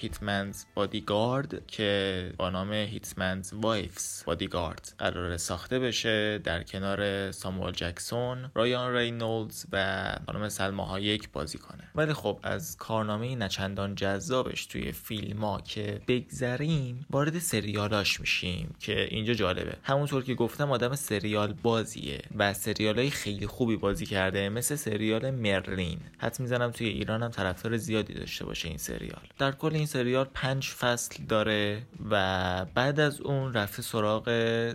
Hitman's 0.00 0.64
Bodyguard 0.74 1.66
که 1.66 2.32
با 2.36 2.50
نام 2.50 2.72
Hitman's 2.72 3.52
Wife's 3.52 4.24
Bodyguard 4.24 4.94
قرار 4.98 5.36
ساخته 5.36 5.78
بشه 5.78 6.38
در 6.38 6.62
کنار 6.62 7.30
ساموئل 7.30 7.72
جکسون 7.72 8.50
رایان 8.54 8.96
رینولدز 8.96 9.59
و 9.72 10.04
خانم 10.26 10.48
سلما 10.48 10.84
هایک 10.84 11.28
بازی 11.32 11.58
کنه. 11.58 11.88
ولی 11.94 12.12
خب 12.12 12.40
از 12.42 12.76
کارنامه 12.76 13.36
نچندان 13.36 13.94
جذابش 13.94 14.66
توی 14.66 14.92
فیلم 14.92 15.40
ها 15.44 15.60
که 15.60 16.00
بگذریم 16.08 17.06
وارد 17.10 17.38
سریالاش 17.38 18.20
میشیم 18.20 18.74
که 18.80 19.04
اینجا 19.10 19.34
جالبه. 19.34 19.76
همونطور 19.82 20.24
که 20.24 20.34
گفتم 20.34 20.70
آدم 20.72 20.94
سریال 20.94 21.52
بازیه 21.52 22.22
و 22.36 22.54
سریال 22.54 22.98
های 22.98 23.10
خیلی 23.10 23.46
خوبی 23.46 23.76
بازی 23.76 24.06
کرده 24.06 24.48
مثل 24.48 24.74
سریال 24.74 25.30
مرلین. 25.30 25.98
حدس 26.18 26.40
می‌زنم 26.40 26.70
توی 26.70 26.88
ایران 26.88 27.22
هم 27.22 27.30
طرفدار 27.30 27.76
زیادی 27.76 28.14
داشته 28.14 28.44
باشه 28.44 28.68
این 28.68 28.78
سریال. 28.78 29.22
در 29.38 29.52
کل 29.52 29.74
این 29.74 29.86
سریال 29.86 30.26
پنج 30.34 30.68
فصل 30.68 31.24
داره 31.24 31.82
و 32.10 32.64
بعد 32.74 33.00
از 33.00 33.20
اون 33.20 33.52
رفته 33.52 33.82
سراغ 33.82 34.30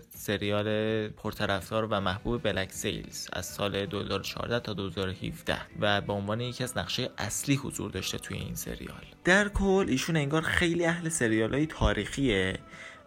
سریال 0.10 1.08
پرطرفدار 1.08 1.86
و 1.86 2.00
محبوب 2.00 2.44
Black 2.44 2.72
Sails 2.72 3.28
از 3.34 3.46
سال 3.46 3.86
2014 3.86 4.60
تا 4.60 4.74
2017 4.76 5.58
و 5.80 6.02
به 6.02 6.14
عنوان 6.14 6.42
یکی 6.42 6.64
از 6.64 6.78
نقشای 6.78 7.10
اصلی 7.18 7.56
حضور 7.56 7.92
داشته 7.92 8.18
توی 8.18 8.38
این 8.38 8.56
سریال. 8.56 9.06
در 9.24 9.50
کل 9.50 9.86
ایشون 9.88 10.18
انگار 10.18 10.42
خیلی 10.42 10.86
اهل 10.86 11.10
سریال 11.10 11.54
های 11.54 11.66
تاریخیه 11.66 12.60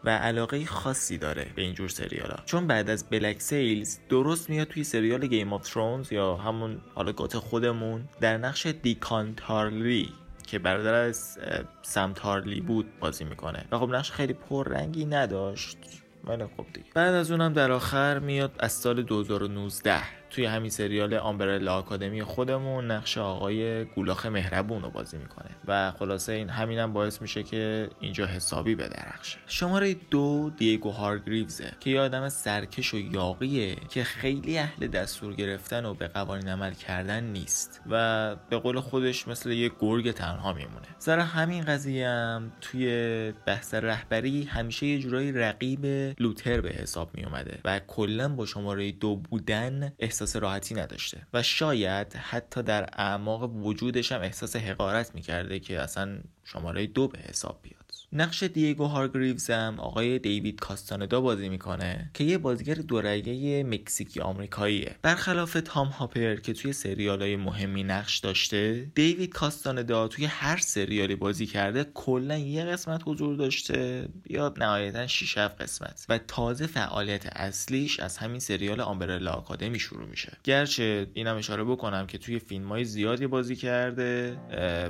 و 0.05 0.11
علاقه 0.11 0.65
خاصی 0.65 1.19
داره 1.19 1.47
به 1.57 1.63
اینجور 1.63 1.89
سریال 1.89 2.31
ها 2.31 2.43
چون 2.45 2.67
بعد 2.67 2.91
از 2.91 3.05
Black 3.11 3.41
Sails 3.41 3.99
درست 4.09 4.51
میاد 4.51 4.67
توی 4.67 4.85
سریال 4.85 5.27
Game 5.27 5.53
of 5.53 5.69
Thrones 5.69 6.13
یا 6.13 6.37
همون 6.37 6.81
حالا 6.95 7.13
GOT 7.13 7.39
خودمون 7.39 8.09
در 8.21 8.37
نقش 8.39 8.67
دیکان 8.67 9.35
تارلی 9.35 10.13
که 10.47 10.59
برادر 10.59 10.95
از 10.95 11.39
اه، 11.43 11.61
سم 11.83 12.13
تارلی 12.13 12.61
بود 12.61 12.99
بازی 13.01 13.25
می‌کنه. 13.25 13.65
و 13.73 13.79
خب 13.79 13.95
نقش 13.95 14.11
خیلی 14.11 14.33
پررنگی 14.33 15.05
نداشت 15.05 15.79
ولی 16.25 16.45
خب 16.45 16.67
دیگه. 16.73 16.87
بعد 16.95 17.15
از 17.15 17.31
اونم 17.31 17.53
در 17.53 17.73
آخر 17.73 18.19
میاد 18.19 18.53
از 18.59 18.73
سال 18.73 19.03
2019 19.03 20.28
توی 20.31 20.45
همین 20.45 20.71
سریال 20.71 21.15
آمبرلا 21.15 21.75
آکادمی 21.75 22.23
خودمون 22.23 22.91
نقش 22.91 23.19
آقای 23.19 23.85
گولاخ 23.85 24.27
مهربون 24.27 24.83
رو 24.83 24.91
بازی 24.91 25.19
می‌کنه. 25.19 25.51
و 25.67 25.91
خلاصه 25.91 26.33
این 26.33 26.49
همینم 26.49 26.93
باعث 26.93 27.23
میشه 27.23 27.43
که 27.43 27.91
اینجا 28.01 28.27
حسابی 28.27 28.75
بدرخشه. 28.75 29.39
شماره 29.47 29.97
دو 30.11 30.51
دیگو 30.57 30.91
هارگریوزه 30.91 31.73
که 31.81 31.91
یه 31.91 32.01
آدم 32.01 32.29
سرکش 32.29 32.95
و 32.95 32.99
یاقیه 32.99 33.77
که 33.89 34.05
خیلی 34.05 34.59
اهل 34.59 34.87
دستور 34.87 35.35
گرفتن 35.35 35.85
و 35.85 35.95
به 35.95 36.09
قوانین 36.09 36.49
عمل 36.49 36.75
کردن 36.75 37.25
نیست 37.25 37.81
و 37.91 38.37
به 38.51 38.59
قول 38.59 38.81
خودش 38.81 39.29
مثل 39.29 39.51
یه 39.51 39.71
گرگ 39.81 40.11
تنها 40.11 40.53
میمونه. 40.53 40.87
سر 40.99 41.19
همین 41.19 41.65
قضیه 41.65 42.09
هم 42.09 42.53
توی 42.61 43.33
بحث 43.47 43.75
رهبری 43.75 44.45
همیشه 44.45 44.87
یه 44.87 44.99
جورایی 44.99 45.33
رقیب 45.33 45.87
لوتر 46.19 46.61
به 46.61 46.69
حساب 46.69 47.11
می 47.15 47.25
اومده 47.25 47.59
و 47.65 47.81
کلا 47.87 48.29
با 48.29 48.47
شماره 48.47 48.93
دو 48.93 49.17
بودن 49.17 49.93
احساس 50.23 50.37
راحتی 50.37 50.75
نداشته. 50.75 51.27
و 51.35 51.43
شاید 51.43 52.15
حتی 52.15 52.63
در 52.63 52.89
اعماق 52.93 53.43
وجودش 53.43 54.13
هم 54.13 54.21
احساس 54.21 54.57
حقارت 54.57 55.15
می‌کرده 55.15 55.61
که 55.61 55.81
اصلا 55.81 56.19
شماره 56.45 56.87
دو 56.87 57.09
به 57.09 57.19
حساب 57.19 57.61
بیاد. 57.63 57.78
نقش 58.13 58.43
دیگو 58.43 58.85
هارگریوز 58.85 59.51
هم 59.51 59.81
آقای 59.81 60.19
دیوید 60.19 60.61
کاستاندا 60.61 61.21
بازی 61.21 61.49
می‌کنه 61.49 62.11
که 62.15 62.25
یه 62.25 62.39
بازیگر 62.39 62.75
دورگه 62.75 63.65
مکزیکی 63.65 64.21
آمریکاییه. 64.21 64.97
برخلاف 65.03 65.57
تام 65.65 65.87
هاپر 65.87 66.37
که 66.37 66.53
توی 66.53 66.73
سریال 66.73 67.23
های 67.23 67.37
مهمی 67.37 67.85
نقش 67.85 68.19
داشته 68.19 68.91
دیوید 68.95 69.33
کاستاندا 69.33 70.09
توی 70.09 70.25
هر 70.25 70.57
سریالی 70.57 71.17
بازی 71.17 71.47
کرده 71.47 71.87
کلا 71.95 72.39
یه 72.39 72.65
قسمت 72.65 73.03
حضور 73.05 73.37
داشته 73.37 74.09
یا 74.31 74.55
نهایتا 74.59 75.07
6 75.07 75.39
قسمت. 75.39 76.07
و 76.09 76.19
تازه 76.19 76.67
فعالیت 76.67 77.27
اصلیش 77.27 78.01
از 78.01 78.17
همین 78.17 78.41
سریال 78.41 78.81
آمبرلا 78.81 79.33
آکادمی 79.33 79.79
شروع 79.79 80.09
میشه. 80.09 80.33
گرچه 80.45 81.07
اینم 81.15 81.37
اشاره 81.37 81.65
بکنم 81.65 82.07
که 82.07 82.19
توی 82.19 82.39
فیلم 82.39 82.69
های 82.69 82.85
زیادی 82.85 83.27
بازی 83.27 83.57
کرده 83.57 84.39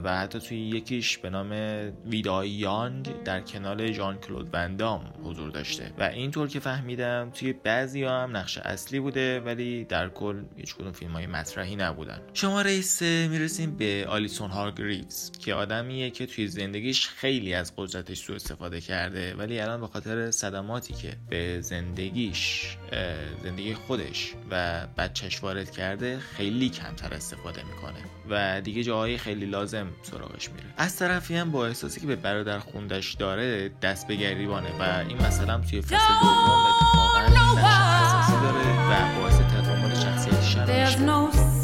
و 0.05 0.19
حتی 0.19 0.39
توی 0.41 0.59
یکیش 0.59 1.19
به 1.19 1.31
نام 1.31 1.53
ویدای 2.07 2.51
یانگ 2.51 3.08
در 3.25 3.41
کنال 3.41 3.93
ژان 3.93 4.19
کلود 4.19 4.49
وندام 4.53 5.13
حضور 5.25 5.51
داشته. 5.51 5.93
و 5.99 6.03
اینطور 6.03 6.49
که 6.49 6.61
فهمیدم 6.61 7.31
توی 7.35 7.53
بعضی 7.53 8.05
هم 8.05 8.37
نقش 8.37 8.59
اصلی 8.59 9.01
بوده 9.01 9.41
ولی 9.41 9.85
در 9.85 10.09
کل 10.09 10.43
هیچ 10.57 10.75
کدوم 10.75 10.93
فیلم 10.93 11.13
های 11.13 11.27
مطرحی 11.27 11.77
نبودن. 11.77 12.21
شماره 12.35 12.81
سه 12.81 13.29
می‌رسیم 13.29 13.77
به 13.77 14.07
آلیسون 14.09 14.51
هارگریوز 14.51 15.33
که 15.39 15.55
آدمیه 15.55 16.11
که 16.11 16.27
توی 16.27 16.49
زندگیش 16.49 17.09
خیلی 17.09 17.55
از 17.55 17.73
قدرتش 17.77 18.19
سوء 18.19 18.37
استفاده 18.37 18.81
کرده 18.81 19.35
ولی 19.35 19.61
الان 19.61 19.81
به 19.81 19.87
خاطر 19.87 20.31
صدماتی 20.31 20.95
که 20.95 21.17
به 21.29 21.61
زندگیش 21.61 22.77
زندگی 23.43 23.75
خودش 23.75 24.35
و 24.51 24.87
بچهش 24.99 25.43
وارد 25.43 25.71
کرده 25.71 26.19
خیلی 26.19 26.69
کمتر 26.69 27.15
استفاده 27.15 27.63
می‌کنه 27.65 27.99
و 28.31 28.61
دیگه 28.61 28.83
جاهای 28.83 29.19
خیلی 29.19 29.47
لازم 29.47 29.87
سراغش 30.03 30.51
میره. 30.51 30.67
از 30.77 30.97
طرفی 30.97 31.37
هم 31.37 31.51
با 31.51 31.67
احساسی 31.67 32.01
که 32.01 32.07
به 32.07 32.17
برادر 32.17 32.59
خوندش 32.59 33.15
داره 33.15 33.71
دست 33.83 34.07
به 34.07 34.17
گریبانه 34.17 34.69
و 34.81 35.05
این 35.09 35.27
مثلا 35.27 35.59
توی 35.59 35.81
فصل 35.83 35.97
دوم 35.97 36.67
اتفاقا 36.69 37.19
اساسی 37.67 38.41
داره 38.43 38.65
و 38.91 39.21
باعث 39.21 39.35
تکامل 39.35 39.95
شخصیتش 39.95 40.57
هم 40.57 41.59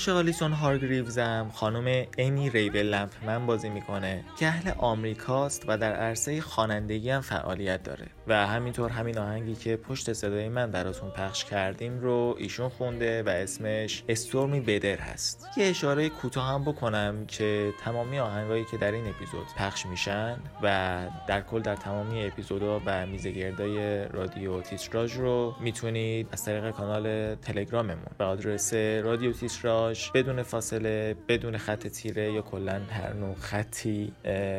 نقش 0.00 0.08
آلیسون 0.08 0.52
هارگریوز 0.52 1.18
خانم 1.52 2.06
امی 2.18 2.50
ریبل 2.50 2.78
لمپمن 2.78 3.46
بازی 3.46 3.68
می‌کنه. 3.68 4.24
که 4.38 4.46
اهل 4.46 4.72
آمریکاست 4.78 5.64
و 5.68 5.78
در 5.78 5.92
عرصه 5.92 6.40
خوانندگی 6.40 7.10
هم 7.10 7.20
فعالیت 7.20 7.82
داره. 7.82 8.06
و 8.26 8.46
همینطور 8.46 8.90
همین 8.90 9.18
آهنگی 9.18 9.54
که 9.54 9.76
پشت 9.76 10.12
صدای 10.12 10.48
من 10.48 10.70
براتون 10.70 11.10
پخش 11.10 11.44
کردیم 11.44 12.00
رو 12.00 12.36
ایشون 12.38 12.68
خونده 12.68 13.22
و 13.22 13.28
اسمش 13.28 14.02
استورمی 14.08 14.60
بدر 14.60 14.96
هست. 14.96 15.46
یه 15.56 15.66
اشاره 15.66 16.08
کوتاه 16.08 16.48
هم 16.48 16.64
بکنم 16.64 17.26
که 17.26 17.72
تمامی 17.84 18.18
آهنگایی 18.18 18.64
که 18.70 18.76
در 18.76 18.92
این 18.92 19.06
اپیزود 19.06 19.46
پخش 19.56 19.86
میشن 19.86 20.36
و 20.62 20.98
در 21.28 21.40
کل 21.40 21.60
در 21.60 21.76
تمامی 21.76 22.26
اپیزودها 22.26 22.82
و 22.86 23.06
میزگردای 23.06 24.04
رادیو 24.04 24.60
تیتراژ 24.60 25.16
رو 25.16 25.54
می‌تونید 25.60 26.28
از 26.32 26.44
طریق 26.44 26.70
کانال 26.70 27.34
تلگراممون 27.34 28.10
به 28.18 28.24
آدرس 28.24 28.74
رادیو 28.74 29.32
تیتراژ 29.32 29.89
بدون 30.14 30.42
فاصله 30.42 31.16
بدون 31.28 31.58
خط 31.58 31.86
تیره 31.86 32.32
یا 32.32 32.42
کلا 32.42 32.80
هر 32.90 33.12
نوع 33.12 33.34
خطی 33.34 34.12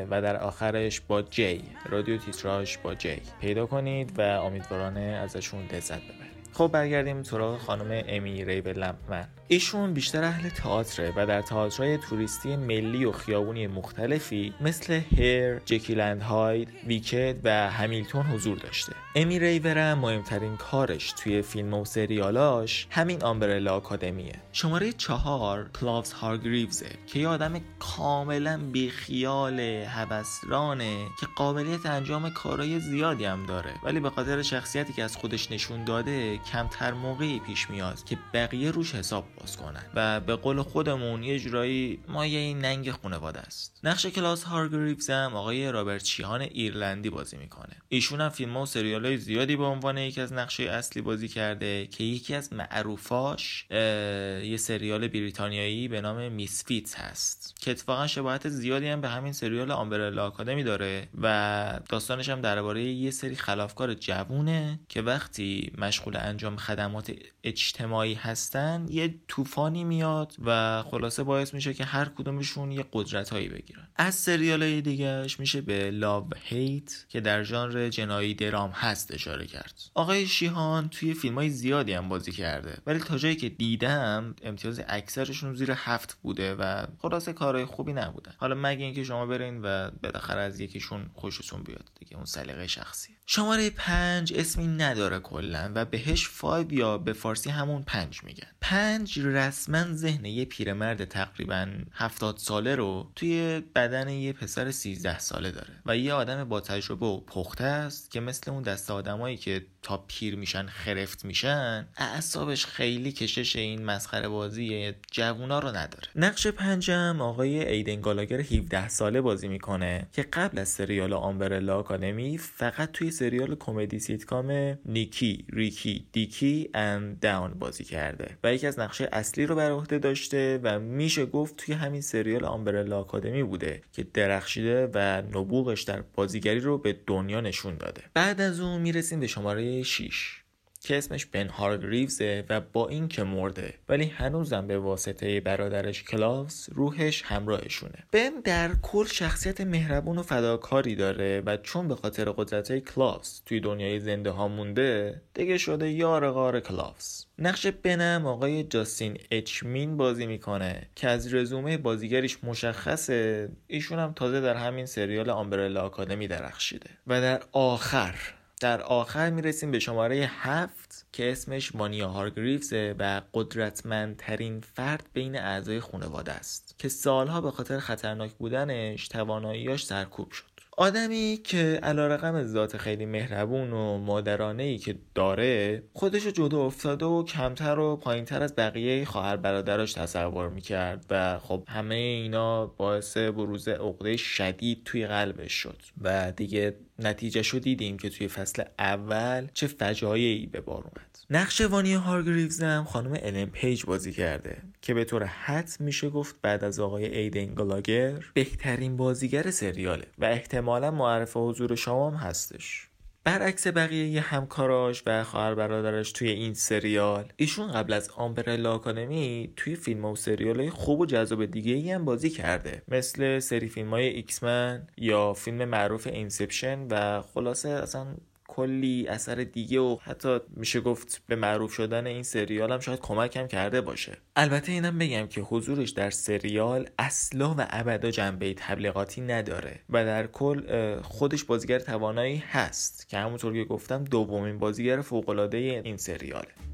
و 0.09 0.21
در 0.21 0.37
آخرش 0.37 1.01
با 1.01 1.21
جی. 1.21 1.63
رادیو 1.89 2.17
تیتراژ 2.17 2.77
با 2.77 2.95
جی. 2.95 3.21
پیدا 3.41 3.65
کنید 3.65 4.19
و 4.19 4.21
امیدوارانه 4.21 5.01
ازشون 5.01 5.65
لذت 5.73 6.01
ببرید. 6.01 6.40
خب 6.53 6.67
برگردیم 6.67 7.23
سراغ 7.23 7.59
خانم 7.59 8.03
امی 8.07 8.45
ریور 8.45 8.77
لمپمن 8.77 9.27
ایشون 9.47 9.93
بیشتر 9.93 10.23
اهل 10.23 10.49
تئاتره 10.49 11.13
و 11.15 11.25
در 11.25 11.41
تئاترهای 11.41 11.97
توریستی 11.97 12.55
ملی 12.55 13.05
و 13.05 13.11
خیابونی 13.11 13.67
مختلفی 13.67 14.53
مثل 14.61 15.01
Hair، 15.15 15.59
Jekyll 15.59 16.00
and 16.00 16.21
Hyde، 16.21 16.69
Wicked 16.87 17.35
و 17.43 17.69
همیلتون 17.69 18.25
حضور 18.25 18.57
داشته. 18.57 18.93
امی 19.15 19.39
ریور 19.39 19.77
هم 19.77 19.99
مهمترین 19.99 20.57
کارش 20.57 21.11
توی 21.11 21.41
فیلم 21.41 21.73
و 21.73 21.85
سریالاش 21.85 22.87
همین 22.89 23.23
Umbrella 23.23 23.75
Academy 23.75 24.22
ه. 24.22 24.35
شماره 24.51 24.91
چهار 24.91 25.69
کلاوس 25.79 26.13
هارگریوزه 26.13 26.89
که 27.07 27.19
یه 27.19 27.27
آدم 27.27 27.61
کاملا 27.79 28.59
بیخیال 28.71 29.59
هوسرانه 29.59 31.05
که 31.19 31.27
قابلیت 31.35 31.85
انجام 31.85 32.29
کارهای 32.29 32.79
زیادی 32.79 33.25
هم 33.25 33.45
داره 33.45 33.73
ولی 33.83 33.99
به 33.99 34.09
خاطر 34.09 34.41
شخصیتی 34.41 34.93
که 34.93 35.03
از 35.03 35.17
خودش 35.17 35.51
نشون 35.51 35.83
داده 35.83 36.37
کمتر 36.51 36.93
موقعی 36.93 37.39
پیش 37.39 37.69
میاد 37.69 38.03
که 38.03 38.17
بقیه 38.33 38.71
روش 38.71 38.95
حساب 38.95 39.27
باز 39.39 39.57
کنن 39.57 39.83
و 39.95 40.19
به 40.19 40.35
قول 40.35 40.61
خودمون 40.61 41.23
یه 41.23 41.39
جورایی 41.39 41.99
مایه 42.07 42.53
ننگ 42.53 42.91
خانواده 42.91 43.39
است. 43.39 43.79
نقش 43.83 44.05
کلاس 44.05 44.43
هارگریوز 44.43 45.09
هم 45.09 45.35
آقای 45.35 45.71
رابرت 45.71 46.03
چیهان 46.03 46.41
ایرلندی 46.41 47.09
بازی 47.09 47.37
می‌کنه. 47.37 47.75
ایشون 47.89 48.21
هم 48.21 48.29
فیلم 48.29 48.57
و 48.57 48.65
سریال 48.65 49.05
های 49.05 49.17
زیادی 49.17 49.55
به 49.55 49.63
عنوان 49.63 49.97
یکی 49.97 50.21
از 50.21 50.33
نقشه 50.33 50.63
اصلی 50.63 51.01
بازی 51.01 51.27
کرده 51.27 51.87
که 51.87 52.03
یکی 52.03 52.35
از 52.35 52.53
معروفاش 52.53 53.65
یه 53.71 54.57
سریال 54.57 55.07
بریتانیایی 55.07 55.87
به 55.87 56.01
نام 56.01 56.31
میسفیتس 56.31 56.95
هست. 56.95 57.55
که 57.61 57.71
اتفاقا 57.71 58.07
شباهت 58.07 58.49
زیادی 58.49 58.87
هم 58.87 59.01
به 59.01 59.09
همین 59.09 59.33
سریال 59.33 59.71
آمبرلا 59.71 60.25
آکادمی 60.25 60.63
داره 60.63 61.07
و 61.21 61.79
داستانش 61.89 62.29
هم 62.29 62.41
درباره 62.41 62.83
یه 62.83 63.11
سری 63.11 63.35
خلافکار 63.35 63.93
جوونه 63.93 64.79
که 64.89 65.01
وقتی 65.01 65.71
مشغول 65.77 66.17
انجام 66.31 66.55
خدمات 66.55 67.11
اجتماعی 67.43 68.13
هستن 68.13 68.85
یه 68.89 69.15
طوفانی 69.27 69.83
میاد 69.83 70.35
و 70.45 70.83
خلاصه 70.83 71.23
باعث 71.23 71.53
میشه 71.53 71.73
که 71.73 71.85
هر 71.85 72.05
کدومشون 72.05 72.71
یه 72.71 72.85
قدرت 72.93 73.29
هایی 73.29 73.49
بگیرن. 73.49 73.87
از 73.95 74.15
سریال 74.15 74.63
های 74.63 74.81
دیگهش 74.81 75.39
میشه 75.39 75.61
به 75.61 75.91
Love/Hate 75.91 77.05
که 77.09 77.21
در 77.21 77.43
ژانر 77.43 77.89
جنایی 77.89 78.33
درام 78.33 78.69
هست 78.69 79.13
اشاره 79.13 79.45
کرد. 79.47 79.79
آقای 79.93 80.27
شیهان 80.27 80.89
توی 80.89 81.13
فیلم 81.13 81.35
های 81.35 81.49
زیادی 81.49 81.93
هم 81.93 82.09
بازی 82.09 82.31
کرده 82.31 82.77
ولی 82.85 82.99
تا 82.99 83.17
جایی 83.17 83.35
که 83.35 83.49
دیدم 83.49 84.35
امتیاز 84.43 84.81
اکثرشون 84.87 85.55
زیر 85.55 85.71
هفت 85.75 86.17
بوده 86.21 86.55
و 86.55 86.85
خلاصه 86.97 87.33
کارهای 87.33 87.65
خوبی 87.65 87.93
نبودن. 87.93 88.33
حالا 88.37 88.55
مگه 88.55 88.85
اینکه 88.85 89.03
شما 89.03 89.25
برین 89.25 89.61
و 89.61 89.91
بالاخره 90.03 90.41
از 90.41 90.59
یکیشون 90.59 91.09
خوشتون 91.13 91.63
بیاد 91.63 91.91
دیگه 91.99 92.15
اون 92.15 92.25
سلیقه 92.25 92.67
شخصی 92.67 93.09
شماره 93.25 93.69
پنج 93.69 94.33
اسمی 94.35 94.67
نداره 94.67 95.19
کلا 95.19 95.71
و 95.75 95.85
بهش 95.85 96.20
Five 96.27 96.73
یا 96.73 96.97
به 96.97 97.13
فارسی 97.13 97.49
همون 97.49 97.83
پنج 97.83 98.23
میگن. 98.23 98.47
پنج 98.61 99.19
رسما 99.19 99.83
ذهن 99.93 100.25
یه 100.25 100.45
پیرمرد 100.45 101.05
تقریبا 101.05 101.67
هفتاد 101.93 102.37
ساله 102.37 102.75
رو 102.75 103.11
توی 103.15 103.63
بدن 103.75 104.09
یه 104.09 104.33
پسر 104.33 104.71
سیزده 104.71 105.19
ساله 105.19 105.51
داره 105.51 105.73
و 105.85 105.97
یه 105.97 106.13
آدم 106.13 106.43
با 106.43 106.59
تجربه 106.59 107.05
و 107.05 107.19
پخته 107.19 107.63
است 107.63 108.11
که 108.11 108.19
مثل 108.19 108.51
اون 108.51 108.63
دست 108.63 108.91
آدمایی 108.91 109.37
که 109.37 109.65
تا 109.81 109.97
پیر 110.07 110.35
میشن 110.35 110.65
خرفت 110.65 111.25
میشن 111.25 111.87
اعصابش 111.97 112.65
خیلی 112.65 113.11
کشش 113.11 113.55
این 113.55 113.85
مسخره 113.85 114.27
بازی 114.27 114.93
جوونا 115.11 115.59
رو 115.59 115.67
نداره. 115.67 116.07
نقش 116.15 116.47
پنجم 116.47 117.21
آقای 117.21 117.67
ایدن 117.67 118.01
گالاگر 118.01 118.39
17 118.39 118.89
ساله 118.89 119.21
بازی 119.21 119.47
می‌کنه 119.47 120.07
که 120.13 120.21
قبل 120.21 120.59
از 120.59 120.69
سریال 120.69 121.13
Umbrella 121.13 121.79
Academy 121.79 122.37
فقط 122.37 122.91
توی 122.91 123.11
سریال 123.11 123.55
کمدی 123.55 123.99
sitcom 123.99 124.77
Nicky, 124.85 125.45
Ricky, 125.49 126.05
Dicky & 126.11 126.69
Dawn 126.73 127.53
بازی 127.53 127.83
کرده 127.83 128.37
و 128.43 128.53
یکی 128.53 128.67
از 128.67 128.79
نقشای 128.79 129.09
اصلی 129.11 129.45
رو 129.45 129.55
بر 129.55 129.71
عهده 129.71 129.99
داشته 129.99 130.59
و 130.63 130.79
میشه 130.79 131.25
گفت 131.25 131.57
توی 131.57 131.73
همین 131.73 132.01
سریال 132.01 132.45
Umbrella 132.45 132.99
Academy 132.99 133.43
بوده 133.43 133.81
که 133.93 134.03
درخشیده 134.13 134.89
و 134.93 135.21
نبوغش 135.21 135.81
در 135.81 136.03
بازیگری 136.15 136.59
رو 136.59 136.77
به 136.77 136.97
دنیا 137.07 137.41
نشون 137.41 137.77
داده. 137.77 138.01
بعد 138.13 138.41
از 138.41 138.59
اون 138.59 138.81
می‌رسیم 138.81 139.19
به 139.19 139.27
شماره 139.27 139.83
6 139.83 140.40
که 140.83 140.97
اسمش 140.97 141.25
بن 141.25 141.47
هارگریوزه 141.47 142.43
و 142.49 142.61
با 142.61 142.87
این 142.87 143.07
که 143.07 143.23
مرده 143.23 143.73
ولی 143.89 144.05
هنوزم 144.05 144.67
به 144.67 144.77
واسطه 144.77 145.39
برادرش 145.39 146.03
کلاوس 146.03 146.67
روحش 146.71 147.21
همراهشونه. 147.21 148.03
بن 148.11 148.29
در 148.43 148.71
کل 148.81 149.05
شخصیت 149.05 149.61
مهربون 149.61 150.17
و 150.17 150.23
فداکاری 150.23 150.95
داره 150.95 151.43
و 151.45 151.57
چون 151.57 151.87
به 151.87 151.95
خاطر 151.95 152.31
قدرت 152.31 152.79
کلاوس 152.79 153.41
توی 153.45 153.59
دنیای 153.59 153.99
زنده 153.99 154.31
ها 154.31 154.47
مونده 154.47 155.21
دیگه 155.33 155.57
شده 155.57 155.89
یار 155.89 156.31
غار 156.31 156.59
کلاوس 156.59 157.25
نقش 157.39 157.67
بنم 157.67 158.25
آقای 158.25 158.63
جاستین 158.63 159.17
اچمین 159.31 159.97
بازی 159.97 160.25
می‌کنه 160.25 160.89
که 160.95 161.07
از 161.07 161.33
رزومه 161.33 161.77
بازیگریش 161.77 162.43
مشخصه. 162.43 163.49
ایشون 163.67 163.99
هم 163.99 164.13
تازه 164.13 164.41
در 164.41 164.55
همین 164.55 164.85
سریال 164.85 165.29
آمبرلا 165.29 165.81
آکادمی 165.81 166.27
درخشیده. 166.27 166.89
و 167.07 167.21
در 167.21 167.41
آخر 167.51 168.15
در 168.61 168.81
آخر 168.81 169.29
می‌رسیم 169.29 169.71
به 169.71 169.79
شماره 169.79 170.15
هفت 170.15 171.07
که 171.11 171.31
اسمش 171.31 171.75
وانیا 171.75 172.09
هارگریوزه 172.09 172.95
و 172.99 173.21
قدرتمندترین 173.33 174.61
فرد 174.61 175.09
بین 175.13 175.35
اعضای 175.35 175.79
خانواده 175.79 176.31
است 176.31 176.75
که 176.77 176.89
سالها 176.89 177.41
به 177.41 177.51
خاطر 177.51 177.79
خطرناک 177.79 178.31
بودنش 178.31 179.07
تواناییاش 179.07 179.85
سرکوب 179.85 180.31
شد. 180.31 180.51
آدمی 180.77 181.39
که 181.43 181.79
علی‌رغم 181.83 182.43
ذات 182.43 182.77
خیلی 182.77 183.05
مهربون 183.05 183.73
و 183.73 183.97
مادرانه 183.97 184.63
ای 184.63 184.77
که 184.77 184.95
داره 185.15 185.83
خودشو 185.93 186.27
جدا 186.27 186.65
افتاده 186.65 187.05
و 187.05 187.23
کمتر 187.23 187.79
و 187.79 187.95
پایینتر 187.95 188.43
از 188.43 188.55
بقیه 188.55 189.05
خواهر 189.05 189.37
برادراش 189.37 189.93
تصور 189.93 190.49
می‌کرد 190.49 191.05
و 191.09 191.39
خب 191.39 191.63
همه 191.67 191.95
اینا 191.95 192.65
باعث 192.65 193.17
بروز 193.17 193.67
عقده 193.67 194.17
شدید 194.17 194.81
توی 194.85 195.07
قلبش 195.07 195.53
شد 195.53 195.77
و 196.01 196.31
دیگه 196.31 196.75
نتیجه 196.99 197.41
شو 197.41 197.59
دیدیم 197.59 197.97
که 197.97 198.09
توی 198.09 198.27
فصل 198.27 198.63
اول 198.79 199.47
چه 199.53 199.67
فجایعی 199.67 200.45
به 200.45 200.61
بار 200.61 200.83
اومد. 200.83 201.19
نقش 201.29 201.61
وانیا 201.61 201.93
هارگریوزم 201.93 202.83
خانم 202.83 203.17
الن 203.23 203.45
پیج 203.45 203.85
بازی 203.85 204.11
کرده 204.11 204.57
که 204.81 204.93
به 204.93 205.05
طور 205.05 205.23
حتم 205.23 205.69
میشه 205.79 206.09
گفت 206.09 206.35
بعد 206.41 206.63
از 206.63 206.79
آقای 206.79 207.17
ایدن 207.17 207.45
گالاگر 207.45 208.25
بهترین 208.33 208.97
بازیگر 208.97 209.51
سریاله 209.51 210.07
و 210.17 210.25
احتمالا 210.25 210.91
معرف 210.91 211.37
حضور 211.37 211.75
شما 211.75 212.09
هم 212.09 212.15
هستش. 212.17 212.90
برعکس 213.23 213.67
بقیه 213.67 214.21
همکاراش 214.21 215.03
و 215.05 215.23
خواهر 215.23 215.55
برادرش 215.55 216.11
توی 216.11 216.29
این 216.29 216.53
سریال 216.53 217.33
ایشون 217.35 217.71
قبل 217.71 217.93
از 217.93 218.09
Umbrella 218.09 218.73
Academy 218.73 219.53
توی 219.55 219.75
فیلم 219.75 220.05
و 220.05 220.15
سریال 220.15 220.59
های 220.59 220.69
خوب 220.69 220.99
و 220.99 221.05
جذاب 221.05 221.45
دیگه 221.45 221.73
ای 221.73 221.91
هم 221.91 222.05
بازی 222.05 222.29
کرده. 222.29 222.81
مثل 222.87 223.39
سری 223.39 223.67
فیلم 223.67 223.89
های 223.89 224.07
X-Men 224.07 224.87
یا 224.97 225.33
فیلم 225.33 225.65
معروف 225.65 226.07
Inception 226.07 226.87
و 226.91 227.21
خلاصه 227.21 227.69
اصلا 227.69 228.15
کلی 228.51 229.07
اثر 229.07 229.35
دیگه 229.35 229.79
و 229.79 229.97
حتی 230.01 230.39
میشه 230.55 230.81
گفت 230.81 231.21
به 231.27 231.35
معروف 231.35 231.73
شدن 231.73 232.07
این 232.07 232.23
سریال 232.23 232.71
هم 232.71 232.79
شاید 232.79 232.99
کمک 232.99 233.37
هم 233.37 233.47
کرده 233.47 233.81
باشه. 233.81 234.17
البته 234.35 234.71
اینم 234.71 234.97
بگم 234.97 235.27
که 235.27 235.41
حضورش 235.41 235.89
در 235.89 236.09
سریال 236.09 236.89
اصلا 236.99 237.55
و 237.57 237.67
ابدا 237.69 238.11
جنبه 238.11 238.53
تبلیغاتی 238.53 239.21
نداره 239.21 239.79
و 239.89 240.05
در 240.05 240.27
کل 240.27 241.01
خودش 241.01 241.43
بازیگر 241.43 241.79
توانایی 241.79 242.43
هست 242.51 243.09
که 243.09 243.17
همونطور 243.17 243.53
که 243.53 243.63
گفتم 243.63 244.03
دومین 244.03 244.57
بازیگر 244.57 245.01
فوق‌العاده 245.01 245.57
این 245.57 245.97
سریاله 245.97 246.70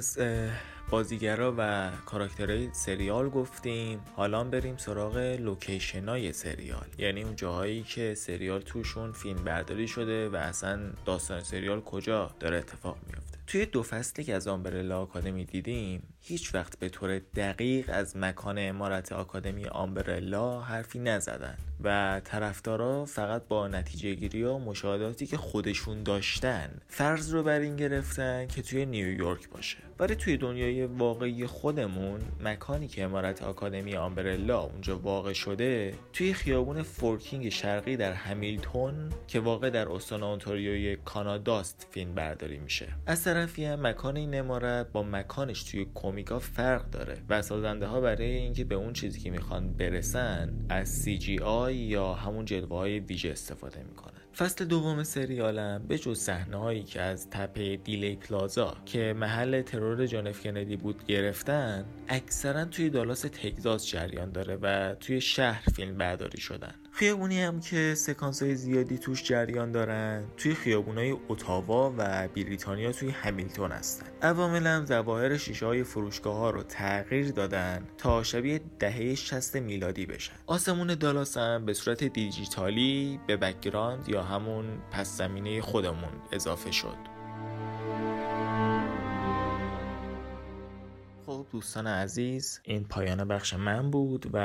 از 0.00 0.18
بازیگرا 0.90 1.54
و 1.58 1.90
کاراکترهای 2.06 2.68
سریال 2.72 3.28
گفتیم. 3.28 4.00
حالا 4.16 4.44
بریم 4.44 4.76
سراغ 4.76 5.16
لوکیشن 5.16 6.08
های 6.08 6.32
سریال. 6.32 6.86
یعنی 6.98 7.22
اون 7.22 7.36
جاهایی 7.36 7.82
که 7.82 8.14
سریال 8.14 8.60
توشون 8.60 9.12
فیلم 9.12 9.44
برداری 9.44 9.88
شده 9.88 10.28
و 10.28 10.36
اصلا 10.36 10.80
داستان 11.04 11.42
سریال 11.42 11.80
کجا 11.80 12.30
داره 12.40 12.58
اتفاق 12.58 12.98
میفته 13.06 13.38
توی 13.46 13.66
دو 13.66 13.82
فصلی 13.82 14.24
که 14.24 14.34
از 14.34 14.48
Umbrella 14.48 15.00
Academy 15.02 15.44
دیدیم 15.44 16.02
هیچ 16.22 16.54
وقت 16.54 16.78
به 16.78 16.88
طور 16.88 17.18
دقیق 17.18 17.90
از 17.92 18.16
مکان 18.16 18.56
عمارت 18.58 19.12
آکادمی 19.12 19.66
Umbrella 19.66 20.60
حرفی 20.60 20.98
نزدن 20.98 21.56
و 21.84 22.20
طرفدارا 22.24 23.04
فقط 23.04 23.42
با 23.48 23.68
نتیجه 23.68 24.14
گیری 24.14 24.42
و 24.42 24.58
مشاهداتی 24.58 25.26
که 25.26 25.36
خودشون 25.36 26.02
داشتن 26.02 26.70
فرض 26.88 27.34
رو 27.34 27.42
بر 27.42 27.60
این 27.60 27.76
گرفتن 27.76 28.46
که 28.46 28.62
توی 28.62 28.86
نیویورک 28.86 29.48
باشه. 29.48 29.78
ولی 29.98 30.14
توی 30.14 30.36
دنیای 30.36 30.86
واقعی 30.86 31.46
خودمون 31.46 32.20
مکانی 32.40 32.88
که 32.88 33.04
عمارت 33.04 33.42
آکادمی 33.42 33.96
Umbrella 33.96 34.60
اونجا 34.60 34.98
واقع 34.98 35.32
شده 35.32 35.94
توی 36.12 36.34
خیابون 36.34 36.82
فورکینگ 36.82 37.48
شرقی 37.48 37.96
در 37.96 38.12
همیلتون 38.12 39.10
که 39.28 39.40
واقع 39.40 39.70
در 39.70 39.88
استان 39.88 40.22
اونتاریوی 40.22 40.96
کاناداست 40.96 41.86
فیلم 41.90 42.14
برداری 42.14 42.58
میشه. 42.58 42.88
از 43.06 43.24
طرفی 43.24 43.64
هم 43.64 43.86
مکان 43.86 44.16
این 44.16 44.38
امارت 44.38 44.92
با 44.92 45.02
مکانش 45.02 45.62
توی 45.62 45.86
کومیکا 46.10 46.38
فرق 46.38 46.90
داره 46.90 47.18
و 47.28 47.42
سازنده 47.42 47.86
ها 47.86 48.00
برای 48.00 48.36
اینکه 48.36 48.64
به 48.64 48.74
اون 48.74 48.92
چیزی 48.92 49.20
که 49.20 49.30
می‌خوان 49.30 49.72
برسن 49.72 50.52
از 50.68 51.04
CGI 51.04 51.72
یا 51.72 52.14
همون 52.14 52.44
جلوه 52.44 52.78
های 52.78 53.00
ویژه 53.00 53.30
استفاده 53.30 53.82
می‌کنن. 53.82 54.20
فصل 54.36 54.64
دوم 54.64 55.02
سریالم 55.02 55.84
به 55.88 55.98
جز 55.98 56.18
صحنه 56.18 56.56
هایی 56.56 56.82
که 56.82 57.00
از 57.00 57.30
تپه 57.30 57.76
دیلی 57.76 58.16
پلازا 58.16 58.76
که 58.86 59.14
محل 59.16 59.62
ترور 59.62 60.06
جان 60.06 60.26
اف 60.26 60.42
کندی 60.42 60.76
بود 60.76 61.04
گرفتن 61.04 61.84
اکثرا 62.08 62.64
توی 62.64 62.90
دالاس 62.90 63.20
تگزاس 63.20 63.86
جریان 63.86 64.32
داره 64.32 64.56
و 64.62 64.94
توی 64.94 65.20
شهر 65.20 65.62
فیلم 65.74 65.98
برداری 65.98 66.40
شدن. 66.40 66.74
خیابونی 67.00 67.42
هم 67.42 67.60
که 67.60 67.94
سکانس 67.96 68.42
های 68.42 68.54
زیادی 68.54 68.98
توش 68.98 69.24
جریان 69.24 69.72
دارن 69.72 70.24
توی 70.36 70.54
خیابون 70.54 70.98
های 70.98 71.16
اتاوا 71.28 71.94
و 71.98 72.28
بریتانیا 72.28 72.92
توی 72.92 73.10
همیلتون 73.10 73.72
هستن. 73.72 74.06
عوامل 74.22 74.66
هم 74.66 74.86
ظواهر 74.86 75.36
شیشه 75.36 75.66
های 75.66 75.84
فروشگاه 75.84 76.36
ها 76.36 76.50
رو 76.50 76.62
تغییر 76.62 77.30
دادن 77.30 77.88
تا 77.98 78.22
شبیه 78.22 78.60
دهه 78.78 79.14
60 79.14 79.56
میلادی 79.56 80.06
بشن. 80.06 80.32
آسمون 80.46 80.94
دالاس 80.94 81.36
هم 81.36 81.64
به 81.64 81.74
صورت 81.74 82.04
دیجیتالی 82.04 83.20
به 83.26 83.36
background 83.36 84.08
یا 84.08 84.22
همون 84.22 84.64
پس 84.90 85.16
زمینه 85.16 85.60
خودمون 85.60 86.12
اضافه 86.32 86.70
شد. 86.70 87.09
خب 91.30 91.46
دوستان 91.52 91.86
عزیز 91.86 92.60
این 92.62 92.84
پایان 92.84 93.28
بخش 93.28 93.54
من 93.54 93.90
بود 93.90 94.30
و 94.32 94.36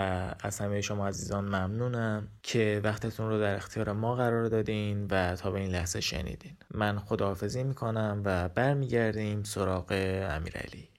از 0.41 0.59
همه 0.59 0.81
شما 0.81 1.07
عزیزان 1.07 1.45
ممنونم 1.45 2.27
که 2.43 2.81
وقتتون 2.83 3.29
رو 3.29 3.39
در 3.39 3.55
اختیار 3.55 3.91
ما 3.91 4.15
قرار 4.15 4.47
دادین 4.47 5.07
و 5.11 5.35
تا 5.35 5.51
به 5.51 5.59
این 5.59 5.71
لحظه 5.71 6.01
شنیدین. 6.01 6.57
من 6.71 6.99
خداحافظی 6.99 7.63
می‌کنم 7.63 8.21
و 8.25 8.49
برمیگردیم 8.49 9.43
سراغ 9.43 9.91
امیرعلی. 10.29 10.89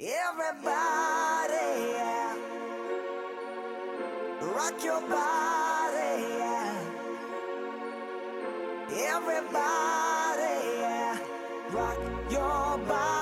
Everybody, 0.00 1.68
yeah. 1.96 2.36
rock 4.56 4.76
your 12.36 12.78
body, 12.88 13.21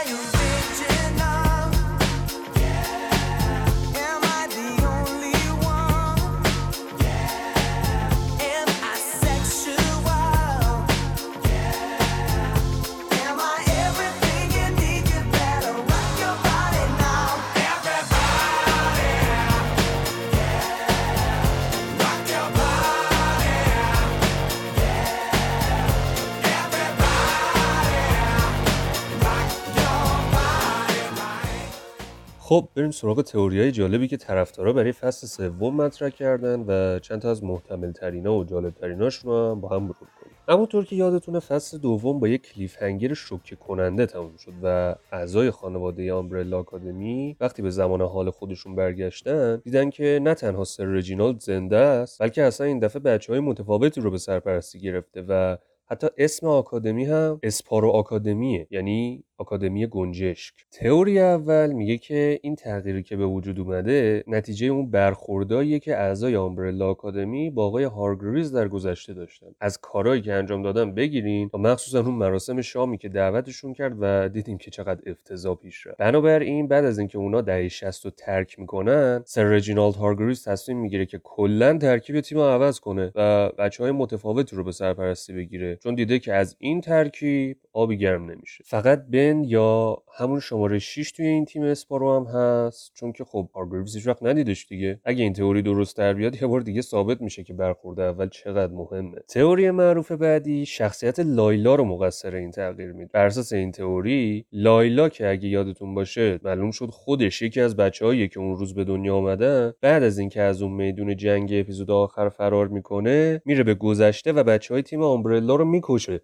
خب 32.51 32.67
بریم 32.75 32.91
سراغ 32.91 33.21
تئوریای 33.21 33.71
جالبی 33.71 34.07
که 34.07 34.17
طرفدارا 34.17 34.73
برای 34.73 34.91
فصل 34.91 35.27
سوم 35.27 35.75
مطرح 35.75 36.09
کردن 36.09 36.59
و 36.67 36.99
چند 36.99 37.21
تا 37.21 37.31
از 37.31 37.43
محتمل 37.43 37.91
ترینا 37.91 38.35
و 38.35 38.43
جالب 38.43 38.73
تریناش 38.73 39.15
رو 39.15 39.51
هم 39.51 39.61
با 39.61 39.69
هم 39.69 39.83
مرور 39.83 39.93
کنیم. 39.93 40.35
همونطور 40.47 40.85
که 40.85 40.95
یادتونه 40.95 41.39
فصل 41.39 41.77
دوم 41.77 42.19
با 42.19 42.27
یک 42.27 42.41
کلیف 42.53 42.83
هنگر 42.83 43.13
شوکه 43.13 43.55
کننده 43.55 44.05
تموم 44.05 44.37
شد 44.37 44.53
و 44.63 44.95
اعضای 45.11 45.51
خانواده 45.51 46.13
آمبرلا 46.13 46.59
آکادمی 46.59 47.37
وقتی 47.39 47.61
به 47.61 47.69
زمان 47.69 48.01
حال 48.01 48.29
خودشون 48.29 48.75
برگشتن 48.75 49.61
دیدن 49.63 49.89
که 49.89 50.19
نه 50.23 50.33
تنها 50.33 50.63
سر 50.63 50.85
رجینالد 50.85 51.39
زنده 51.39 51.77
است 51.77 52.21
بلکه 52.21 52.43
اصلا 52.43 52.67
این 52.67 52.79
دفعه 52.79 53.01
بچه 53.01 53.33
های 53.33 53.39
متفاوتی 53.39 54.01
رو 54.01 54.11
به 54.11 54.17
سرپرستی 54.17 54.79
گرفته 54.79 55.23
و 55.27 55.57
حتی 55.91 56.07
اسم 56.17 56.47
آکادمی 56.47 57.05
هم 57.05 57.39
اسپارو 57.43 57.89
آکادمیه 57.89 58.67
یعنی 58.69 59.23
آکادمی 59.37 59.87
گنجشک. 59.87 60.53
تئوری 60.71 61.19
اول 61.19 61.71
میگه 61.71 61.97
که 61.97 62.39
این 62.43 62.55
تغییری 62.55 63.03
که 63.03 63.15
به 63.15 63.25
وجود 63.25 63.59
اومده 63.59 64.23
نتیجه 64.27 64.67
اون 64.67 64.91
برخورداییه 64.91 65.79
که 65.79 65.97
اعضای 65.97 66.35
آمبرلا 66.35 66.89
آکادمی 66.89 67.49
با 67.49 67.65
آقای 67.65 67.83
هارگریوز 67.83 68.51
در 68.51 68.67
گذشته 68.67 69.13
داشتن. 69.13 69.47
از 69.61 69.77
کارهایی 69.77 70.21
که 70.21 70.33
انجام 70.33 70.61
دادن 70.61 70.93
بگیرین 70.93 71.49
و 71.53 71.57
مخصوصا 71.57 71.99
اون 71.99 72.15
مراسم 72.15 72.61
شامی 72.61 72.97
که 72.97 73.09
دعوتشون 73.09 73.73
کرد 73.73 73.95
و 73.99 74.29
دیدیم 74.29 74.57
که 74.57 74.71
چقدر 74.71 75.01
افتضاح 75.05 75.55
پیش 75.55 75.87
رفت. 75.87 75.97
بنابراین 75.97 76.67
بعد 76.67 76.85
از 76.85 76.99
اینکه 76.99 77.17
اونا 77.17 77.41
دهه 77.41 77.67
60 77.67 78.05
رو 78.05 78.11
ترک 78.11 78.59
می‌کنن 78.59 79.23
سر 79.25 79.43
رجینالد 79.43 79.95
هارگریوز 79.95 80.43
تصمیم 80.43 80.77
می‌گیره 80.77 81.05
که 81.05 81.19
کلا 81.23 81.77
ترکیب 81.77 82.19
تیم 82.21 82.39
عوض 82.39 82.79
کنه 82.79 83.11
و 83.15 83.49
بچه 83.49 83.83
های 83.83 83.91
متفاوتی 83.91 84.55
رو 84.55 84.63
به 84.63 84.71
سرپرستی 84.71 85.33
بگیره. 85.33 85.79
چون 85.83 85.95
دیده 85.95 86.19
که 86.19 86.33
از 86.33 86.55
این 86.59 86.81
ترکیب 86.81 87.57
آبی 87.73 87.97
گرم 87.97 88.31
نمیشه. 88.31 88.63
فقط 88.67 89.05
بن 89.11 89.43
یا 89.43 89.97
همون 90.17 90.39
شماره 90.39 90.79
6 90.79 91.11
توی 91.11 91.25
این 91.27 91.45
تیم 91.45 91.63
اسپارو 91.63 92.15
هم 92.19 92.25
هست. 92.39 92.91
چون 92.93 93.11
که 93.11 93.23
خب 93.23 93.49
هارگریوز 93.55 93.95
هیچ 93.95 94.07
وقت 94.07 94.23
ندیدش 94.23 94.67
دیگه. 94.67 94.99
اگه 95.05 95.23
این 95.23 95.33
تئوری 95.33 95.61
درست 95.61 95.97
در 95.97 96.13
بیاد 96.13 96.41
یه 96.41 96.47
بار 96.47 96.61
دیگه 96.61 96.81
ثابت 96.81 97.21
میشه 97.21 97.43
که 97.43 97.53
برخورد 97.53 97.99
اول 97.99 98.29
چقدر 98.29 98.73
مهمه. 98.73 99.17
تئوری 99.27 99.71
معروف 99.71 100.11
بعدی 100.11 100.65
شخصیت 100.65 101.19
لایلا 101.19 101.75
رو 101.75 101.85
مقصر 101.85 102.35
این 102.35 102.51
تغییر 102.51 102.91
میده. 102.91 103.09
بر 103.13 103.25
اساس 103.25 103.53
این 103.53 103.71
تئوری 103.71 104.45
لایلا 104.51 105.09
که 105.09 105.29
اگه 105.29 105.49
یادتون 105.49 105.93
باشه 105.95 106.39
معلوم 106.43 106.71
شد 106.71 106.87
خودش 106.89 107.41
یکی 107.41 107.61
از 107.61 107.75
بچه‌هایی 107.75 108.27
که 108.27 108.39
اون 108.39 108.57
روز 108.57 108.75
به 108.75 108.83
دنیا 108.83 109.15
آمدن 109.15 109.73
بعد 109.81 110.03
از 110.03 110.17
اینکه 110.17 110.41
از 110.41 110.61
اون 110.61 110.71
میدون 110.71 111.15
جنگ 111.15 111.49
اپیزود 111.53 111.91
آخر 111.91 112.29
فرار 112.29 112.67
می‌کنه 112.67 113.41
میره 113.45 113.63
به 113.63 113.73
گذشته 113.75 114.31
و 114.31 114.43
بچه 114.43 114.73
های 114.73 114.83
تیم 114.83 115.03
آمبرلا 115.03 115.55
رو 115.55 115.65
می‌کشه. 115.65 116.21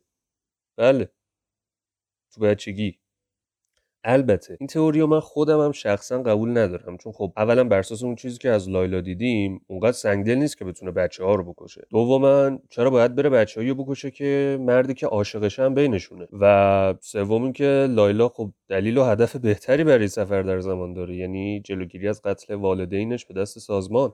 بله. 0.78 1.10
تو 2.36 2.42
بچگی. 2.42 2.98
البته 4.04 4.58
این 4.60 4.68
تئوری 4.68 5.04
من 5.04 5.20
خودم 5.20 5.60
هم 5.60 5.72
شخصا 5.72 6.22
قبول 6.22 6.58
ندارم. 6.58 6.98
چون 6.98 7.12
خب 7.12 7.34
اولا 7.38 7.64
بر 7.64 7.80
اساس 7.80 8.04
اون 8.04 8.16
چیزی 8.16 8.38
که 8.38 8.50
از 8.50 8.70
لایلا 8.70 9.02
دیدیم 9.02 9.62
اونقدر 9.68 9.92
سنگدل 9.92 10.36
نیست 10.36 10.58
که 10.58 10.66
بتونه 10.66 10.92
بچه 10.92 11.24
ها 11.24 11.36
رو 11.36 11.54
بکشه. 11.54 11.82
دوما 11.90 12.60
چرا 12.70 12.90
باید 12.90 13.16
بره 13.16 13.30
بچه 13.30 13.62
رو 13.62 13.76
بکشه 13.76 14.12
که 14.12 14.58
مردی 14.62 14.94
که 14.94 15.08
عاشقش 15.08 15.60
هم 15.60 15.74
بینشونه؟ 15.74 16.28
و 16.42 16.94
سوم 17.02 17.44
اینکه 17.44 17.88
لایلا 17.90 18.30
خب 18.30 18.52
دلیل 18.70 18.98
و 18.98 19.04
هدف 19.04 19.36
بهتری 19.36 19.84
برای 19.84 20.08
سفر 20.08 20.42
در 20.42 20.60
زمان 20.60 20.94
داره. 20.94 21.16
یعنی 21.16 21.62
جلوگیری 21.62 22.08
از 22.08 22.22
قتل 22.22 22.54
والدینش 22.54 23.26
به 23.26 23.34
دست 23.34 23.60
سازمان. 23.60 24.14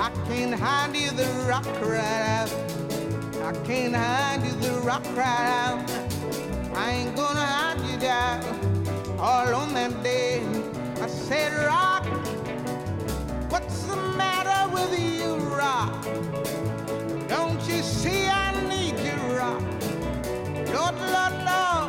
I 0.00 0.08
can't 0.26 0.54
hide 0.54 0.96
you, 0.96 1.10
the 1.10 1.26
rock 1.46 1.64
cried 1.82 2.24
out. 2.38 2.50
I 3.44 3.52
can't 3.66 3.94
hide 3.94 4.42
you, 4.46 4.52
the 4.52 4.80
rock 4.80 5.04
cried 5.14 5.46
out. 5.60 5.90
I 6.74 6.90
ain't 6.92 7.14
gonna 7.14 7.44
hide 7.44 7.80
you 7.86 7.98
down. 7.98 8.42
All 9.18 9.54
on 9.54 9.74
that 9.74 10.02
day, 10.02 10.42
I 11.02 11.06
said, 11.06 11.52
Rock, 11.66 12.06
what's 13.50 13.82
the 13.82 13.96
matter 14.16 14.72
with 14.72 14.98
you, 14.98 15.36
Rock? 15.54 16.02
Don't 17.28 17.60
you 17.68 17.82
see 17.82 18.26
I 18.26 18.58
need 18.70 18.98
you, 19.00 19.18
Rock? 19.36 19.60
Lord, 20.74 20.96
Lord, 21.14 21.34
Lord, 21.44 21.79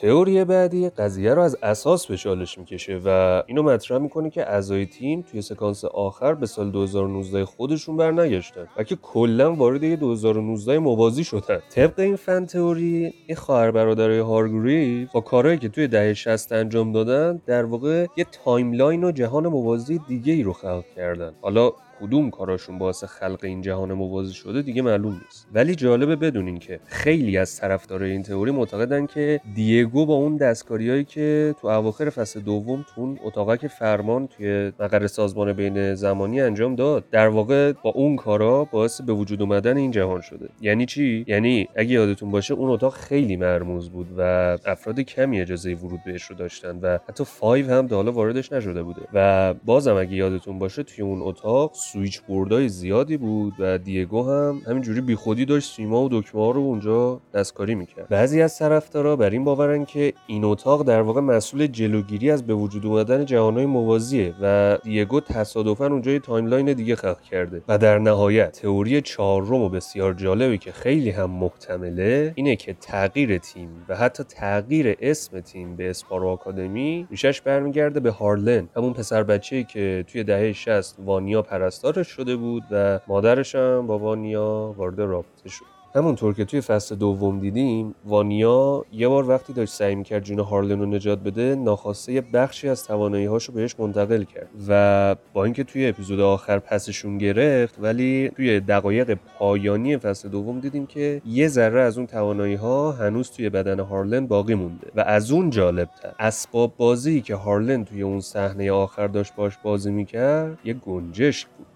تئوری 0.00 0.44
بعدی 0.44 0.90
قضیه 0.90 1.34
رو 1.34 1.42
از 1.42 1.56
اساس 1.62 2.06
به 2.06 2.16
چالش 2.16 2.58
می‌کشه 2.58 3.00
و 3.04 3.42
اینو 3.46 3.62
مطرح 3.62 3.98
می‌کنه 3.98 4.30
که 4.30 4.42
اعضای 4.42 4.86
تیم 4.86 5.22
توی 5.22 5.42
سکانس 5.42 5.84
آخر 5.84 6.34
به 6.34 6.46
سال 6.46 6.70
2019 6.70 7.44
خودشون 7.44 7.96
برنگشتن 7.96 8.66
بلکه 8.76 8.96
کلا 8.96 9.54
وارد 9.54 9.82
یه 9.82 9.96
2019 9.96 10.78
موازی 10.78 11.24
شدن. 11.24 11.58
طبق 11.70 11.98
این 11.98 12.16
fan 12.16 12.46
theory 12.46 13.12
این 13.26 13.36
خواهر 13.36 13.70
برادرای 13.70 14.18
هارگریو 14.18 15.08
با 15.14 15.20
کارهایی 15.20 15.58
که 15.58 15.68
توی 15.68 15.88
دهه 15.88 16.14
60 16.14 16.52
انجام 16.52 16.92
دادن 16.92 17.40
در 17.46 17.64
واقع 17.64 18.06
یه 18.16 18.26
timeline 18.44 19.04
و 19.04 19.12
جهان 19.12 19.46
موازی 19.46 20.00
دیگه 20.08 20.32
ای 20.32 20.42
رو 20.42 20.52
خلق 20.52 20.84
کردن. 20.96 21.32
حالا 21.42 21.72
کدوم 22.00 22.30
کاراشون 22.30 22.78
باعث 22.78 23.04
خلق 23.04 23.38
این 23.42 23.62
جهان 23.62 23.92
موازی 23.92 24.34
شده 24.34 24.62
دیگه 24.62 24.82
معلوم 24.82 25.12
نیست. 25.12 25.48
ولی 25.52 25.74
جالبه 25.74 26.16
بدونین 26.16 26.58
که 26.58 26.80
خیلی 26.86 27.36
از 27.36 27.56
طرفدارای 27.56 28.10
این 28.10 28.22
تئوری 28.22 28.50
معتقدن 28.50 29.06
که 29.06 29.40
دیگو 29.54 30.06
با 30.06 30.14
اون 30.14 30.36
دستکاریایی 30.36 31.04
که 31.04 31.54
تو 31.60 31.68
اواخر 31.68 32.10
فصل 32.10 32.40
دوم 32.40 32.84
تو 32.94 33.00
اون 33.00 33.18
اتاقک 33.24 33.66
فرمان 33.66 34.26
توی 34.26 34.72
مقر 34.80 35.06
سازمان 35.06 35.52
بین 35.52 35.94
زمانی 35.94 36.40
انجام 36.40 36.74
داد 36.74 37.04
در 37.10 37.28
واقع 37.28 37.72
با 37.72 37.90
اون 37.90 38.16
کارا 38.16 38.64
باعث 38.64 39.00
به 39.00 39.12
وجود 39.12 39.42
اومدن 39.42 39.76
این 39.76 39.90
جهان 39.90 40.20
شده. 40.20 40.48
یعنی 40.60 40.86
چی؟ 40.86 41.24
یعنی 41.28 41.68
اگه 41.76 41.90
یادتون 41.90 42.30
باشه 42.30 42.54
اون 42.54 42.70
اتاق 42.70 42.94
خیلی 42.94 43.36
مرموز 43.36 43.90
بود 43.90 44.06
و 44.16 44.20
افراد 44.66 45.00
کمی 45.00 45.40
اجازه 45.40 45.74
ورود 45.74 46.00
بهش 46.06 46.22
رو 46.22 46.36
داشتن 46.36 46.78
و 46.82 46.98
حتی 47.08 47.24
فایو 47.24 47.70
هم 47.70 47.88
تا 47.88 47.96
حالا 47.96 48.12
واردش 48.12 48.52
نشده 48.52 48.82
بوده. 48.82 49.02
و 49.12 49.54
بازم 49.54 49.96
اگه 49.96 50.14
یادتون 50.14 50.58
باشه 50.58 50.82
توی 50.82 51.04
اون 51.04 51.22
اتاق 51.22 51.72
switchboard 51.92 52.20
ای 52.20 52.68
زیادی 52.68 53.16
بود 53.16 53.54
و 53.58 53.78
دیگو 53.78 54.30
هم 54.30 54.62
همینجوری 54.66 55.00
بیخودی 55.00 55.44
داشت 55.44 55.74
سیما 55.74 56.02
و 56.02 56.08
دکمه 56.12 56.52
رو 56.52 56.60
اونجا 56.60 57.20
دستکاری 57.34 57.74
می‌کرد. 57.74 58.08
بعضی 58.08 58.42
از 58.42 58.58
طرفدارا 58.58 59.16
بر 59.16 59.30
این 59.30 59.44
باورن 59.44 59.84
که 59.84 60.12
این 60.26 60.44
اتاق 60.44 60.82
در 60.82 61.02
واقع 61.02 61.20
مسئول 61.20 61.66
جلوگیری 61.66 62.30
از 62.30 62.46
به 62.46 62.54
وجود 62.54 62.86
اومدن 62.86 63.24
جهانهای 63.24 63.66
موازیه 63.66 64.34
و 64.42 64.78
دیگو 64.82 65.20
تصادفا 65.20 65.86
اونجا 65.86 66.10
یه 66.10 66.18
timeline 66.18 66.72
دیگه 66.72 66.96
خلق 66.96 67.20
کرده. 67.20 67.62
و 67.68 67.78
در 67.78 67.98
نهایت 67.98 68.52
تئوری 68.52 69.00
چهارم 69.00 69.52
و 69.52 69.68
بسیار 69.68 70.14
جالبی 70.14 70.58
که 70.58 70.72
خیلی 70.72 71.10
هم 71.10 71.30
محتمله 71.30 72.32
اینه 72.34 72.56
که 72.56 72.74
تغییر 72.74 73.38
تیم 73.38 73.68
و 73.88 73.96
حتی 73.96 74.24
تغییر 74.24 74.96
اسم 75.00 75.40
تیم 75.40 75.76
به 75.76 75.90
Sparrow 75.90 76.28
Academy 76.28 77.06
ریشه‌ش 77.10 77.40
برمیگرده 77.40 78.00
به 78.00 78.10
هارلن 78.10 78.68
همون 78.76 78.92
پسر 78.92 79.22
بچه‌ای 79.22 79.64
که 79.64 80.04
توی 80.08 80.24
دهه 80.24 80.52
60 80.52 80.96
وانیا 81.04 81.42
پرستارش 81.82 82.08
شده 82.08 82.36
بود 82.36 82.62
و 82.70 83.00
مادرش 83.08 83.54
هم 83.54 83.86
با 83.86 83.98
وانیا 83.98 84.74
وارد 84.76 85.00
رابطه 85.00 85.48
شد. 85.48 85.64
همونطور 85.94 86.34
که 86.34 86.44
توی 86.44 86.60
فصل 86.60 86.94
دوم 86.94 87.38
دیدیم 87.38 87.94
وانیا 88.04 88.84
یه 88.92 89.08
بار 89.08 89.28
وقتی 89.28 89.52
داشت 89.52 89.72
سعی 89.72 89.94
می‌کرد 89.94 90.22
جون 90.22 90.38
هارلن 90.38 90.78
رو 90.78 90.86
نجات 90.86 91.18
بده 91.18 91.54
ناخواسته 91.54 92.12
یه 92.12 92.20
بخشی 92.20 92.68
از 92.68 92.84
توانایی 92.84 93.26
رو 93.26 93.38
بهش 93.54 93.74
منتقل 93.78 94.22
کرد 94.22 94.48
و 94.68 95.16
با 95.32 95.44
اینکه 95.44 95.64
توی 95.64 95.88
اپیزود 95.88 96.20
آخر 96.20 96.58
پسشون 96.58 97.18
گرفت 97.18 97.74
ولی 97.78 98.30
توی 98.36 98.60
دقایق 98.60 99.18
پایانی 99.38 99.96
فصل 99.96 100.28
دوم 100.28 100.60
دیدیم 100.60 100.86
که 100.86 101.22
یه 101.26 101.48
ذره 101.48 101.80
از 101.80 101.98
اون 101.98 102.06
توانایی 102.06 102.54
ها 102.54 102.92
هنوز 102.92 103.30
توی 103.30 103.50
بدن 103.50 103.80
هارلن 103.80 104.26
باقی 104.26 104.54
مونده 104.54 104.86
و 104.94 105.00
از 105.00 105.30
اون 105.30 105.50
جالبتر 105.50 106.12
اسباب 106.18 106.72
بازی 106.76 107.20
که 107.20 107.34
هارلن 107.34 107.84
توی 107.84 108.02
اون 108.02 108.20
صحنه 108.20 108.72
آخر 108.72 109.06
داشت 109.06 109.34
باش 109.34 109.58
بازی 109.62 109.90
می‌کرد 109.90 110.58
یه 110.64 110.74
گنجشک 110.74 111.48
بود. 111.58 111.66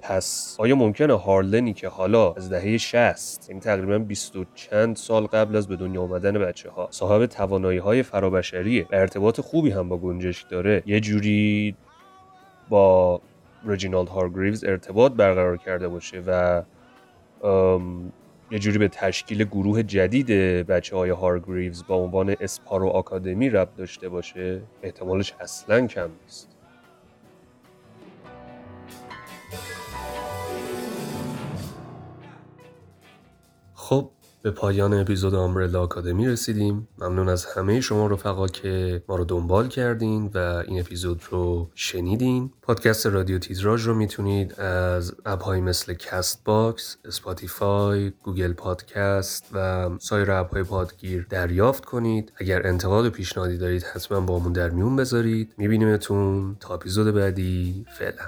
پس 0.00 0.56
آیا 0.58 0.76
ممکنه 0.76 1.14
هارلنی 1.14 1.72
که 1.72 1.88
حالا 1.88 2.32
از 2.32 2.50
دهه 2.50 2.76
60 2.76 3.46
یعنی 3.48 3.60
تقریبا 3.60 3.98
20 3.98 4.36
و 4.36 4.44
چند 4.54 4.96
سال 4.96 5.26
قبل 5.26 5.56
از 5.56 5.68
به 5.68 5.76
دنیا 5.76 6.02
آمدن 6.02 6.38
بچه 6.38 6.70
ها 6.70 6.88
صاحب 6.90 7.26
توانایی 7.26 7.78
های 7.78 8.02
فرابشریه 8.02 8.86
و 8.92 8.96
ارتباط 8.96 9.40
خوبی 9.40 9.70
هم 9.70 9.88
با 9.88 9.96
گنجشک 9.96 10.48
داره 10.50 10.82
یه 10.86 11.00
جوری 11.00 11.76
با 12.68 13.20
رجینالد 13.64 14.08
هارگریوز 14.08 14.64
ارتباط 14.64 15.12
برقرار 15.12 15.56
کرده 15.56 15.88
باشه 15.88 16.22
و 16.26 16.62
یه 18.50 18.58
جوری 18.58 18.78
به 18.78 18.88
تشکیل 18.88 19.44
گروه 19.44 19.82
جدید 19.82 20.26
بچه 20.66 20.96
های 20.96 21.10
هارگریوز 21.10 21.86
با 21.86 21.94
عنوان 21.96 22.36
اسپارو 22.40 22.88
آکادمی 22.88 23.50
ربط 23.50 23.76
داشته 23.76 24.08
باشه؟ 24.08 24.62
احتمالش 24.82 25.34
اصلا 25.40 25.86
کم 25.86 26.10
نیست. 26.22 26.57
خب 33.88 34.10
به 34.42 34.50
پایان 34.50 34.94
اپیزود 34.94 35.34
Umbrella 35.34 35.82
Academy 35.82 36.28
رسیدیم. 36.28 36.88
ممنون 36.98 37.28
از 37.28 37.44
همه 37.44 37.80
شما 37.80 38.06
رفقا 38.06 38.46
که 38.46 39.02
ما 39.08 39.16
رو 39.16 39.24
دنبال 39.24 39.68
کردین 39.68 40.30
و 40.34 40.38
این 40.38 40.80
اپیزود 40.80 41.22
رو 41.30 41.70
شنیدین. 41.74 42.50
پادکست 42.62 43.06
رادیو 43.06 43.38
تیتراژ 43.38 43.86
رو 43.86 43.94
می‌تونید 43.94 44.60
از 44.60 45.14
app 45.26 45.44
هایی 45.44 45.62
مثل 45.62 45.94
Castbox، 45.94 46.96
Spotify، 47.04 48.10
Google 48.10 48.52
Podcast 48.52 49.44
و 49.52 49.90
سایر 50.00 50.30
app 50.30 50.49
های 50.49 50.62
پادگیر 50.62 51.26
دریافت 51.30 51.84
کنید. 51.84 52.32
اگر 52.36 52.66
انتقاد 52.66 53.06
و 53.06 53.10
پیشنهادی 53.10 53.58
دارید 53.58 53.82
حتما 53.82 54.20
با 54.20 54.38
همون 54.38 54.52
در 54.52 54.70
میون 54.70 54.96
بذارید. 54.96 55.54
میبینیمتون 55.58 56.56
تا 56.60 56.74
اپیزود 56.74 57.14
بعدی. 57.14 57.84
فعلا. 57.98 58.24